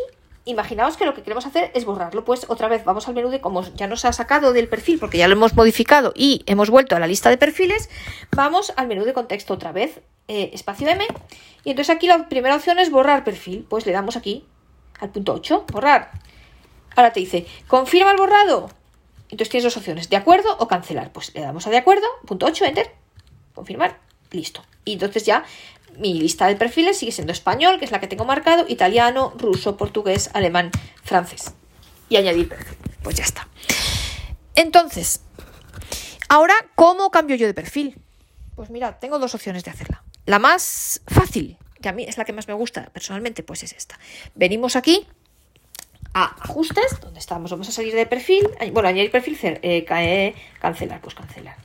imaginaos 0.44 0.96
que 0.96 1.05
lo 1.05 1.14
que 1.14 1.22
queremos 1.22 1.44
hacer 1.44 1.70
es 1.74 1.85
borrarlo, 1.85 2.24
pues 2.24 2.46
otra 2.48 2.68
vez 2.68 2.85
vamos 2.85 3.07
al 3.09 3.14
menú 3.14 3.29
de 3.29 3.40
como 3.40 3.62
ya 3.74 3.87
nos 3.87 4.05
ha 4.05 4.12
sacado 4.12 4.53
del 4.53 4.68
perfil 4.68 4.98
porque 4.98 5.18
ya 5.18 5.29
lo 5.29 5.35
hemos 5.35 5.55
modificado 5.55 6.12
y 6.16 6.42
hemos 6.46 6.70
vuelto 6.70 6.96
a 6.96 7.01
la 7.01 7.07
lista 7.07 7.29
de 7.29 7.37
perfiles, 7.37 7.90
vamos 8.33 8.72
al 8.77 8.88
menú 8.88 9.05
de 9.05 9.12
contexto 9.12 9.55
otra 9.55 9.72
vez, 9.72 10.01
eh, 10.27 10.51
espacio 10.55 10.88
M, 10.88 11.07
y 11.64 11.70
entonces 11.70 11.94
aquí 11.94 12.07
la 12.07 12.29
primera 12.29 12.57
opción 12.57 12.79
es 12.79 12.90
borrar 12.90 13.24
perfil, 13.24 13.66
pues 13.68 13.85
le 13.85 13.92
damos 13.92 14.16
aquí 14.16 14.46
al 15.01 15.11
punto 15.11 15.35
8, 15.35 15.66
borrar. 15.72 16.11
Ahora 16.96 17.12
te 17.12 17.20
dice, 17.20 17.46
confirma 17.66 18.11
el 18.11 18.16
borrado. 18.16 18.70
Entonces 19.31 19.51
tienes 19.51 19.64
dos 19.64 19.77
opciones, 19.77 20.09
de 20.09 20.16
acuerdo 20.16 20.57
o 20.59 20.66
cancelar. 20.66 21.12
Pues 21.12 21.35
le 21.35 21.42
damos 21.42 21.66
a 21.66 21.70
de 21.70 21.77
acuerdo, 21.77 22.07
punto 22.27 22.46
8, 22.46 22.64
enter, 22.64 22.90
confirmar, 23.55 23.98
listo. 24.31 24.64
Y 24.85 24.94
entonces 24.94 25.24
ya 25.24 25.44
mi 25.99 26.15
lista 26.15 26.47
de 26.47 26.57
perfiles 26.57 26.99
sigue 26.99 27.13
siendo 27.13 27.33
español, 27.33 27.79
que 27.79 27.85
es 27.85 27.91
la 27.91 28.01
que 28.01 28.07
tengo 28.07 28.25
marcado, 28.25 28.65
italiano, 28.69 29.33
ruso, 29.37 29.77
portugués, 29.77 30.31
alemán, 30.33 30.71
francés. 31.03 31.55
Y 32.09 32.17
añadir 32.17 32.49
perfil. 32.49 32.79
Pues 33.03 33.17
ya 33.17 33.25
está. 33.25 33.49
Entonces, 34.55 35.21
ahora, 36.29 36.55
¿cómo 36.75 37.11
cambio 37.11 37.37
yo 37.37 37.47
de 37.47 37.55
perfil? 37.55 38.01
Pues 38.57 38.71
mira, 38.71 38.99
tengo 38.99 39.19
dos 39.19 39.35
opciones 39.35 39.65
de 39.65 39.71
hacerla. 39.71 40.03
La 40.27 40.39
más 40.39 41.03
fácil, 41.07 41.59
que 41.81 41.89
a 41.89 41.93
mí 41.93 42.05
es 42.05 42.19
la 42.19 42.25
que 42.25 42.33
más 42.33 42.49
me 42.49 42.55
gusta 42.55 42.91
personalmente, 42.93 43.43
pues 43.43 43.63
es 43.63 43.73
esta. 43.73 43.99
Venimos 44.35 44.77
aquí 44.77 45.07
a 46.15 46.25
ajustes, 46.43 47.01
donde 47.01 47.21
estamos, 47.21 47.51
vamos 47.51 47.69
a 47.69 47.73
salir 47.73 47.95
de 47.95 48.07
perfil, 48.07 48.49
bueno, 48.73 48.89
añadir 48.89 49.11
perfil, 49.11 49.39
eh, 49.43 49.85
cancelar, 50.61 51.01
pues 51.01 51.15
cancelar. 51.15 51.57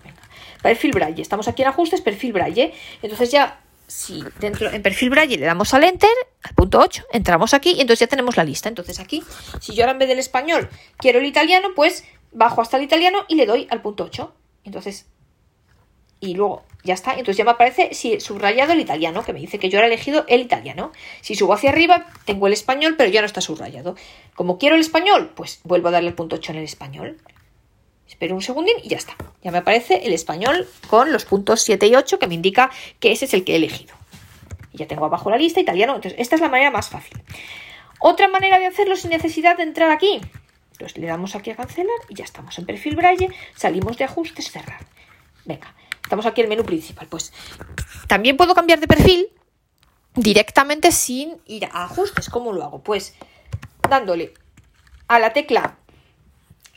Perfil 0.62 0.92
Braille, 0.92 1.22
estamos 1.22 1.48
aquí 1.48 1.62
en 1.62 1.68
ajustes, 1.70 2.02
perfil 2.02 2.32
Braille, 2.32 2.74
entonces 3.02 3.32
ya 3.32 3.60
si 3.94 4.24
dentro 4.40 4.72
en 4.72 4.82
perfil 4.82 5.12
Braille 5.12 5.38
le 5.38 5.46
damos 5.46 5.74
al 5.76 5.84
enter, 5.84 6.10
al 6.42 6.56
punto 6.56 6.80
8, 6.80 7.06
entramos 7.14 7.54
aquí 7.54 7.74
y 7.74 7.82
entonces 7.82 8.00
ya 8.00 8.08
tenemos 8.08 8.36
la 8.36 8.44
lista. 8.44 8.68
Entonces 8.68 9.00
aquí, 9.00 9.24
si 9.62 9.76
yo 9.76 9.84
ahora 9.84 9.92
en 9.92 10.00
vez 10.00 10.08
del 10.08 10.18
español 10.18 10.68
quiero 10.98 11.20
el 11.20 11.26
italiano, 11.26 11.70
pues 11.76 12.04
bajo 12.32 12.62
hasta 12.62 12.78
el 12.78 12.84
italiano 12.84 13.24
y 13.28 13.36
le 13.36 13.46
doy 13.46 13.68
al 13.70 13.84
punto 13.84 14.06
8. 14.06 14.34
Entonces, 14.64 15.06
y 16.20 16.34
luego 16.34 16.64
ya 16.84 16.96
está. 16.96 17.12
Entonces 17.12 17.38
ya 17.38 17.46
me 17.46 17.52
aparece 17.52 17.94
si 17.94 18.20
subrayado 18.20 18.74
el 18.74 18.80
italiano, 18.80 19.24
que 19.24 19.32
me 19.32 19.40
dice 19.40 19.60
que 19.60 19.70
yo 19.70 19.78
ahora 19.78 19.88
he 19.88 19.94
elegido 19.94 20.26
el 20.28 20.42
italiano. 20.42 20.92
Si 21.22 21.36
subo 21.36 21.54
hacia 21.54 21.70
arriba, 21.70 22.08
tengo 22.26 22.48
el 22.48 22.54
español, 22.54 22.96
pero 22.98 23.12
ya 23.12 23.22
no 23.22 23.28
está 23.28 23.42
subrayado. 23.42 23.96
Como 24.34 24.58
quiero 24.58 24.76
el 24.76 24.82
español, 24.82 25.32
pues 25.36 25.62
vuelvo 25.64 25.90
a 25.90 25.92
darle 25.92 26.10
el 26.10 26.16
punto 26.16 26.38
8 26.38 26.54
en 26.54 26.58
el 26.58 26.64
español. 26.66 27.18
Espero 28.14 28.36
un 28.36 28.44
segundín 28.44 28.76
y 28.84 28.90
ya 28.90 28.98
está. 28.98 29.16
Ya 29.42 29.50
me 29.50 29.58
aparece 29.58 30.06
el 30.06 30.14
español 30.14 30.70
con 30.88 31.12
los 31.12 31.26
puntos 31.26 31.64
7 31.64 31.88
y 31.88 31.96
8 31.96 32.20
que 32.20 32.28
me 32.28 32.36
indica 32.36 32.70
que 33.00 33.12
ese 33.12 33.26
es 33.26 33.34
el 33.34 33.44
que 33.44 33.54
he 33.54 33.56
elegido. 33.56 33.96
Y 34.72 34.78
ya 34.78 34.88
tengo 34.88 35.06
abajo 35.06 35.32
la 35.32 35.38
lista 35.38 35.60
italiano. 35.60 35.96
Entonces, 35.96 36.20
esta 36.22 36.36
es 36.36 36.42
la 36.42 36.48
manera 36.48 36.70
más 36.70 36.90
fácil. 36.90 37.24
Otra 38.00 38.28
manera 38.28 38.60
de 38.60 38.68
hacerlo 38.68 38.96
sin 38.98 39.10
necesidad 39.10 39.58
de 39.58 39.64
entrar 39.64 39.90
aquí. 39.90 40.22
Entonces 40.74 40.96
le 41.00 41.08
damos 41.08 41.36
aquí 41.36 41.50
a 41.50 41.56
cancelar 41.56 41.98
y 42.08 42.14
ya 42.14 42.24
estamos 42.24 42.56
en 42.60 42.68
perfil 42.68 42.96
Braille. 42.96 43.30
Salimos 43.56 43.98
de 43.98 44.04
ajustes, 44.04 44.52
cerrar. 44.52 44.86
Venga, 45.44 45.74
estamos 46.04 46.28
aquí 46.28 46.42
en 46.42 46.46
el 46.46 46.50
menú 46.50 46.66
principal. 46.66 47.08
Pues 47.08 47.34
también 48.08 48.38
puedo 48.38 48.54
cambiar 48.54 48.80
de 48.80 48.88
perfil 48.88 49.30
directamente 50.14 50.92
sin 50.92 51.42
ir 51.48 51.66
a 51.66 51.86
ajustes. 51.86 52.30
¿Cómo 52.30 52.54
lo 52.54 52.64
hago? 52.64 52.84
Pues 52.84 53.16
dándole 53.90 54.36
a 55.08 55.18
la 55.18 55.34
tecla, 55.34 55.80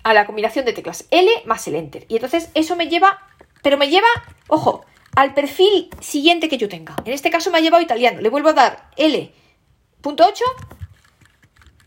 a 0.07 0.14
la 0.14 0.25
combinación 0.25 0.64
de 0.64 0.73
teclas 0.73 1.09
L 1.11 1.29
más 1.47 1.66
el 1.66 1.75
Enter. 1.75 2.07
Y 2.07 2.14
entonces 2.14 2.51
eso 2.55 2.77
me 2.77 2.88
lleva, 2.88 3.19
pero 3.61 3.77
me 3.77 3.88
lleva, 3.88 4.07
ojo, 4.47 4.85
al 5.16 5.35
perfil 5.35 5.90
siguiente 6.01 6.49
que 6.49 6.59
yo 6.59 6.69
tenga. 6.69 6.95
En 7.05 7.12
este 7.12 7.29
caso 7.29 7.51
me 7.51 7.59
ha 7.59 7.61
llevado 7.61 7.83
italiano. 7.83 8.21
Le 8.21 8.29
vuelvo 8.29 8.51
a 8.51 8.53
dar 8.53 8.88
L.8 8.97 10.42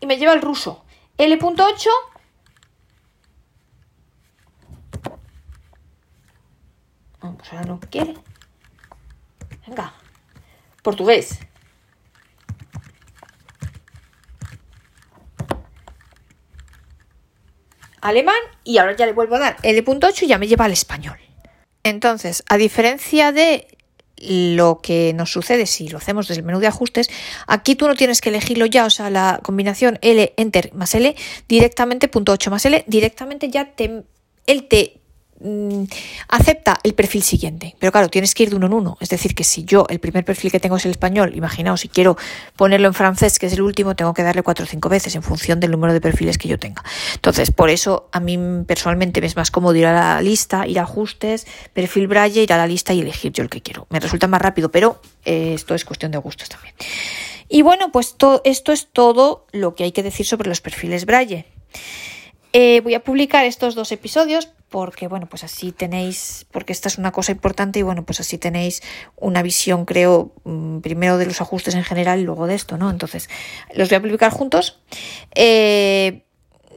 y 0.00 0.06
me 0.06 0.18
lleva 0.18 0.32
al 0.32 0.42
ruso. 0.42 0.84
L.8 1.16 1.88
pues 7.38 7.52
ahora 7.54 7.64
no 7.64 7.80
quiere. 7.80 8.16
Venga. 9.66 9.94
Portugués. 10.82 11.40
Alemán 18.00 18.40
y 18.64 18.78
ahora 18.78 18.96
ya 18.96 19.06
le 19.06 19.12
vuelvo 19.12 19.36
a 19.36 19.40
dar 19.40 19.56
L.8 19.62 20.22
y 20.22 20.26
ya 20.26 20.38
me 20.38 20.48
lleva 20.48 20.64
al 20.64 20.72
español. 20.72 21.18
Entonces, 21.82 22.44
a 22.48 22.56
diferencia 22.56 23.32
de 23.32 23.66
lo 24.20 24.80
que 24.82 25.12
nos 25.14 25.32
sucede 25.32 25.66
si 25.66 25.88
lo 25.88 25.98
hacemos 25.98 26.28
desde 26.28 26.40
el 26.40 26.46
menú 26.46 26.60
de 26.60 26.66
ajustes, 26.66 27.08
aquí 27.46 27.74
tú 27.74 27.88
no 27.88 27.94
tienes 27.94 28.20
que 28.20 28.28
elegirlo 28.28 28.66
ya, 28.66 28.84
o 28.84 28.90
sea, 28.90 29.08
la 29.08 29.40
combinación 29.42 29.98
L, 30.02 30.34
Enter 30.36 30.72
más 30.74 30.94
L, 30.94 31.16
directamente 31.48 32.08
punto 32.08 32.32
8 32.32 32.50
más 32.50 32.64
L, 32.66 32.84
directamente 32.86 33.48
ya 33.48 33.72
te, 33.72 34.04
él 34.46 34.68
te 34.68 34.99
Mm, 35.42 35.84
acepta 36.28 36.78
el 36.82 36.92
perfil 36.92 37.22
siguiente. 37.22 37.74
Pero 37.78 37.92
claro, 37.92 38.08
tienes 38.08 38.34
que 38.34 38.42
ir 38.42 38.50
de 38.50 38.56
uno 38.56 38.66
en 38.66 38.74
uno. 38.74 38.98
Es 39.00 39.08
decir, 39.08 39.34
que 39.34 39.42
si 39.42 39.64
yo 39.64 39.86
el 39.88 39.98
primer 39.98 40.22
perfil 40.24 40.52
que 40.52 40.60
tengo 40.60 40.76
es 40.76 40.84
el 40.84 40.90
español, 40.90 41.32
imaginaos 41.34 41.80
si 41.80 41.88
quiero 41.88 42.18
ponerlo 42.56 42.88
en 42.88 42.94
francés, 42.94 43.38
que 43.38 43.46
es 43.46 43.54
el 43.54 43.62
último, 43.62 43.96
tengo 43.96 44.12
que 44.12 44.22
darle 44.22 44.42
cuatro 44.42 44.64
o 44.64 44.68
cinco 44.68 44.90
veces 44.90 45.14
en 45.14 45.22
función 45.22 45.58
del 45.58 45.70
número 45.70 45.94
de 45.94 46.00
perfiles 46.00 46.36
que 46.36 46.46
yo 46.48 46.58
tenga. 46.58 46.84
Entonces, 47.14 47.50
por 47.50 47.70
eso 47.70 48.10
a 48.12 48.20
mí 48.20 48.38
personalmente 48.66 49.22
me 49.22 49.26
es 49.26 49.36
más 49.36 49.50
cómodo 49.50 49.74
ir 49.74 49.86
a 49.86 49.92
la 49.94 50.22
lista, 50.22 50.66
ir 50.66 50.78
a 50.78 50.82
ajustes, 50.82 51.46
perfil 51.72 52.06
Braille, 52.06 52.42
ir 52.42 52.52
a 52.52 52.58
la 52.58 52.66
lista 52.66 52.92
y 52.92 53.00
elegir 53.00 53.32
yo 53.32 53.42
el 53.42 53.48
que 53.48 53.62
quiero. 53.62 53.86
Me 53.88 53.98
resulta 53.98 54.26
más 54.26 54.42
rápido, 54.42 54.70
pero 54.70 55.00
eh, 55.24 55.54
esto 55.54 55.74
es 55.74 55.86
cuestión 55.86 56.12
de 56.12 56.18
gustos 56.18 56.50
también. 56.50 56.74
Y 57.48 57.62
bueno, 57.62 57.90
pues 57.92 58.14
esto 58.44 58.72
es 58.72 58.88
todo 58.92 59.46
lo 59.52 59.74
que 59.74 59.84
hay 59.84 59.92
que 59.92 60.02
decir 60.02 60.26
sobre 60.26 60.50
los 60.50 60.60
perfiles 60.60 61.06
Braille. 61.06 61.46
Eh, 62.52 62.80
voy 62.82 62.94
a 62.94 63.00
publicar 63.00 63.44
estos 63.44 63.74
dos 63.74 63.90
episodios 63.92 64.50
porque, 64.70 65.08
bueno, 65.08 65.28
pues 65.28 65.44
así 65.44 65.72
tenéis, 65.72 66.46
porque 66.50 66.72
esta 66.72 66.88
es 66.88 66.96
una 66.96 67.12
cosa 67.12 67.32
importante 67.32 67.80
y, 67.80 67.82
bueno, 67.82 68.04
pues 68.04 68.20
así 68.20 68.38
tenéis 68.38 68.82
una 69.16 69.42
visión, 69.42 69.84
creo, 69.84 70.32
mm, 70.44 70.78
primero 70.78 71.18
de 71.18 71.26
los 71.26 71.40
ajustes 71.40 71.74
en 71.74 71.84
general 71.84 72.20
y 72.20 72.22
luego 72.22 72.46
de 72.46 72.54
esto, 72.54 72.78
¿no? 72.78 72.88
Entonces, 72.90 73.28
los 73.74 73.88
voy 73.88 73.96
a 73.96 74.00
publicar 74.00 74.32
juntos. 74.32 74.80
Eh, 75.34 76.24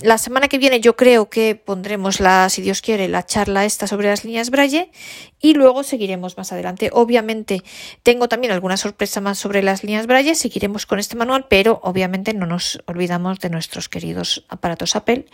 la 0.01 0.17
semana 0.17 0.47
que 0.47 0.58
viene 0.58 0.82
yo 0.82 0.95
creo 0.95 1.29
que 1.29 1.56
pondremos 1.56 2.19
la, 2.19 2.49
si 2.49 2.62
Dios 2.62 2.82
quiere, 2.82 3.08
la 3.08 3.25
charla 3.25 3.63
esta 3.63 3.86
sobre 3.86 4.10
las 4.10 4.25
líneas 4.25 4.49
Braille 4.49 4.91
y 5.39 5.53
luego 5.53 5.84
seguiremos 5.84 6.36
más 6.36 6.51
adelante. 6.51 6.89
Obviamente 6.91 7.62
tengo 8.01 8.27
también 8.27 8.51
alguna 8.51 8.75
sorpresa 8.75 9.21
más 9.21 9.38
sobre 9.38 9.62
las 9.62 9.84
líneas 9.84 10.08
Braille, 10.08 10.36
seguiremos 10.36 10.86
con 10.86 10.99
este 10.99 11.15
manual, 11.15 11.45
pero 11.47 11.79
obviamente 11.84 12.34
no 12.34 12.45
nos 12.45 12.82
olvidamos 12.88 13.39
de 13.39 13.49
nuestros 13.49 13.88
queridos 13.88 14.45
aparatos 14.49 14.95
Apple, 14.95 15.25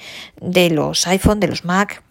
de 0.42 0.70
los 0.70 1.08
iPhone, 1.08 1.40
de 1.40 1.48
los 1.48 1.64
Mac 1.64 2.04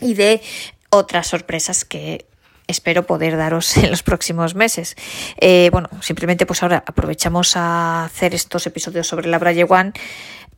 y 0.00 0.14
de 0.14 0.42
otras 0.90 1.26
sorpresas 1.26 1.84
que 1.84 2.26
espero 2.66 3.06
poder 3.06 3.36
daros 3.36 3.76
en 3.76 3.90
los 3.90 4.02
próximos 4.02 4.54
meses. 4.54 4.96
Eh, 5.38 5.68
bueno, 5.72 5.88
simplemente 6.00 6.46
pues 6.46 6.62
ahora 6.62 6.82
aprovechamos 6.86 7.56
a 7.56 8.04
hacer 8.04 8.34
estos 8.34 8.66
episodios 8.66 9.06
sobre 9.06 9.28
la 9.28 9.38
Braille 9.38 9.66
One 9.68 9.92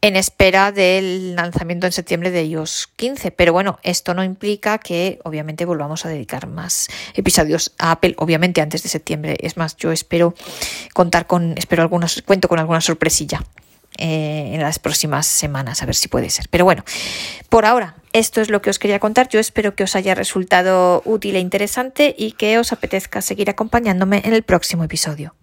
en 0.03 0.15
espera 0.15 0.73
del 0.73 1.35
lanzamiento 1.35 1.87
en 1.87 1.93
septiembre 1.93 2.31
de 2.31 2.45
iOS 2.45 2.89
15. 2.97 3.31
Pero 3.31 3.53
bueno, 3.53 3.79
esto 3.83 4.15
no 4.15 4.23
implica 4.23 4.79
que 4.79 5.19
obviamente 5.25 5.65
volvamos 5.65 6.05
a 6.05 6.09
dedicar 6.09 6.47
más 6.47 6.89
episodios 7.15 7.73
a 7.79 7.93
Apple, 7.93 8.15
obviamente 8.19 8.61
antes 8.61 8.83
de 8.83 8.89
septiembre. 8.89 9.37
Es 9.41 9.57
más, 9.57 9.77
yo 9.77 9.93
espero 9.93 10.35
contar 10.93 11.27
con, 11.27 11.55
espero 11.57 11.83
algunos, 11.83 12.23
cuento 12.23 12.49
con 12.49 12.59
alguna 12.59 12.81
sorpresilla. 12.81 13.43
Eh, 13.99 14.51
en 14.55 14.61
las 14.61 14.79
próximas 14.79 15.27
semanas, 15.27 15.83
a 15.83 15.87
ver 15.87 15.95
si 15.95 16.09
puede 16.09 16.29
ser. 16.29 16.49
Pero 16.51 16.65
bueno, 16.65 16.85
por 17.49 17.65
ahora, 17.65 17.97
esto 18.13 18.41
es 18.41 18.51
lo 18.51 18.61
que 18.61 18.71
os 18.71 18.79
quería 18.79 18.99
contar. 18.99 19.29
Yo 19.29 19.41
espero 19.41 19.75
que 19.75 19.85
os 19.85 19.97
haya 19.97 20.15
resultado 20.15 21.03
útil 21.05 21.37
e 21.37 21.41
interesante 21.41 22.15
y 22.17 22.33
que 22.33 22.59
os 22.59 22.73
apetezca 22.73 23.23
seguir 23.23 23.49
acompañándome 23.49 24.23
en 24.25 24.35
el 24.35 24.43
próximo 24.43 24.85
episodio. 24.85 25.35